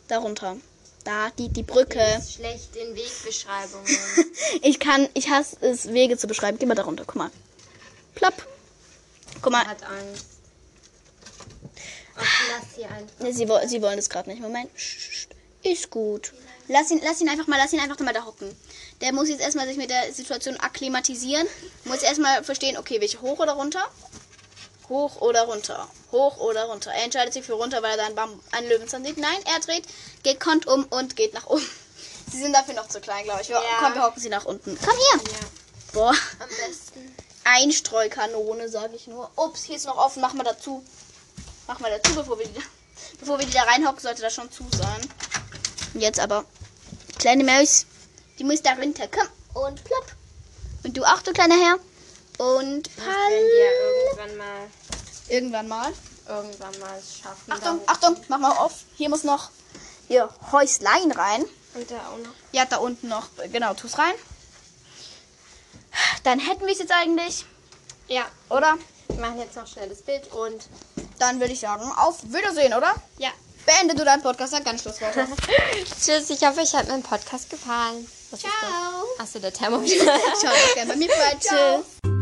Darunter. 0.08 0.58
Da, 1.04 1.32
die, 1.32 1.50
die 1.50 1.64
Brücke. 1.64 2.00
ist 2.20 2.36
schlecht 2.36 2.76
in 2.76 2.96
Wegbeschreibungen. 2.96 3.88
Ich 4.62 4.80
kann, 4.80 5.10
ich 5.16 5.30
hasse 5.30 5.58
es, 5.62 5.92
Wege 5.92 6.16
zu 6.16 6.28
beschreiben. 6.28 6.60
Geh 6.60 6.68
mal 6.68 6.76
darunter, 6.76 7.06
guck 7.08 7.16
mal. 7.16 7.32
Plopp. 8.14 8.48
Guck 9.42 9.52
mal, 9.52 9.66
Hat 9.66 9.82
Angst. 9.84 10.28
Ach, 12.16 12.42
lass 12.52 12.76
sie 12.76 12.86
einfach. 12.86 13.66
Sie, 13.66 13.70
sie 13.70 13.82
wollen 13.82 13.96
das 13.98 14.10
gerade 14.10 14.30
nicht. 14.30 14.42
Moment. 14.42 14.70
Ist 15.64 15.90
gut. 15.90 16.34
Lass 16.68 16.92
ihn, 16.92 17.02
lass 17.04 17.20
ihn 17.22 17.30
einfach 17.30 17.48
mal, 17.48 17.58
lass 17.58 17.74
ihn 17.74 17.80
einfach 17.80 18.00
mal 18.00 18.14
da 18.14 18.26
hocken. 18.26 18.56
Der 19.02 19.12
muss 19.14 19.28
jetzt 19.28 19.42
erstmal 19.42 19.68
sich 19.68 19.78
mit 19.78 19.90
der 19.90 20.14
Situation 20.14 20.58
akklimatisieren. 20.58 21.48
Muss 21.84 22.04
erstmal 22.04 22.44
verstehen, 22.44 22.78
okay, 22.78 23.02
welche 23.02 23.22
hoch 23.22 23.40
oder 23.40 23.54
runter? 23.54 23.84
Hoch 24.90 25.22
oder 25.22 25.44
runter? 25.44 25.88
Hoch 26.12 26.38
oder 26.38 26.66
runter? 26.66 26.92
Er 26.92 27.04
entscheidet 27.04 27.34
sich 27.34 27.46
für 27.46 27.54
runter, 27.54 27.82
weil 27.82 27.92
er 27.92 27.98
da 27.98 28.06
einen, 28.06 28.16
Bam 28.16 28.40
einen 28.52 28.70
Löwenzahn 28.70 29.04
sieht. 29.04 29.18
Nein, 29.18 29.38
er 29.46 29.60
dreht, 29.60 29.86
geht 30.24 30.40
kont 30.40 30.66
um 30.68 30.86
und 30.86 31.16
geht 31.16 31.34
nach 31.34 31.48
oben. 31.48 31.68
Sie 32.32 32.40
sind 32.42 32.54
dafür 32.54 32.74
noch 32.76 32.88
zu 32.88 33.02
klein, 33.02 33.24
glaube 33.26 33.42
ich. 33.42 33.50
Wir, 33.50 33.56
Ja. 33.56 33.62
Komm, 33.80 33.96
wir 33.96 34.04
hocken 34.04 34.22
sie 34.22 34.30
nach 34.30 34.46
unten. 34.46 34.78
Komm 34.80 34.96
her. 34.98 35.32
Ja, 35.32 35.48
Boah. 35.94 36.16
am 36.40 36.50
besten. 36.68 37.16
Einstreukanone, 37.44 38.70
sage 38.70 38.96
ich 38.96 39.08
nur. 39.08 39.30
Ups, 39.36 39.64
hier 39.66 39.76
ist 39.76 39.86
noch 39.86 39.98
offen, 39.98 40.22
mach 40.22 40.34
mal 40.34 40.44
dazu. 40.44 40.84
Mach 41.68 41.80
mal 41.80 41.92
dazu, 41.92 42.16
bevor 42.16 42.40
wir 42.40 42.48
die, 42.48 42.62
bevor 43.20 43.38
wir 43.38 43.46
die 43.46 43.52
da 43.54 43.64
reinhocken, 43.64 44.00
sollte 44.02 44.22
das 44.22 44.34
schon 44.34 44.50
zu 44.52 44.66
sein. 44.72 45.02
Jetzt 45.94 46.20
aber. 46.20 46.46
Kleine 47.20 47.44
Maus, 47.44 47.86
die 48.40 48.44
muss 48.44 48.62
da 48.62 48.74
runter. 48.74 49.08
Komm 49.08 49.64
und 49.64 49.84
plopp. 49.84 50.06
Und 50.84 50.98
du 50.98 51.04
auch, 51.04 51.22
du 51.22 51.32
kleiner 51.32 51.56
Herr. 51.56 51.76
Und 52.46 52.90
wir 52.98 54.18
irgendwann 54.18 54.38
mal, 54.38 54.68
Irgendwann 55.30 55.68
mal. 55.68 55.94
irgendwann 56.28 56.80
mal 56.80 57.02
schaffen. 57.02 57.52
Achtung, 57.52 57.82
Achtung, 57.86 58.18
mach 58.28 58.40
mal 58.40 58.52
auf. 58.58 58.82
Hier 58.98 59.10
muss 59.10 59.24
noch 59.24 59.52
hier 60.08 60.30
Häuslein 60.52 61.12
rein. 61.12 61.46
Und 61.76 61.90
da 61.90 61.98
auch 62.10 62.18
noch. 62.18 62.34
Ja, 62.52 62.66
da 62.66 62.78
unten 62.78 63.08
noch. 63.08 63.28
Genau, 63.52 63.74
tu's 63.74 63.98
rein. 63.98 64.14
Dann 66.24 66.40
hätten 66.40 66.66
wir 66.66 66.74
es 66.74 66.80
jetzt 66.80 66.92
eigentlich, 66.92 67.46
Ja, 68.08 68.26
oder? 68.50 68.78
wir 69.10 69.20
machen 69.20 69.40
jetzt 69.40 69.56
noch 69.56 69.68
schnell 69.68 69.90
das 69.90 70.02
Bild 70.02 70.32
und 70.34 70.68
Dann 71.20 71.40
würde 71.40 71.54
ich 71.54 71.60
sagen, 71.60 71.84
auf 71.98 72.24
Wiedersehen, 72.24 72.74
oder? 72.74 72.96
ja. 73.20 73.30
Beende 73.66 73.96
du 73.96 74.04
deinen 74.04 74.22
Podcast, 74.22 74.52
sag 74.52 74.66
ganz 74.66 74.82
Schlussworte. 74.82 75.26
Tschüss, 76.02 76.30
ich 76.30 76.46
hoffe, 76.46 76.62
euch 76.62 76.74
hat 76.74 76.88
mein 76.88 77.04
Podcast 77.04 77.50
gefallen. 77.50 78.08
Was? 78.32 78.42
Ciao. 78.42 78.52
Achso, 79.20 79.40
der 79.40 79.54
Thermometer. 79.54 79.96
Schaut 80.42 80.52
auch 80.70 80.74
gerne 80.76 80.92
bei 80.92 80.98
mir 80.98 81.10
vorbei. 81.10 81.38
Ciao. 81.40 81.84
Tschüss. 81.84 82.13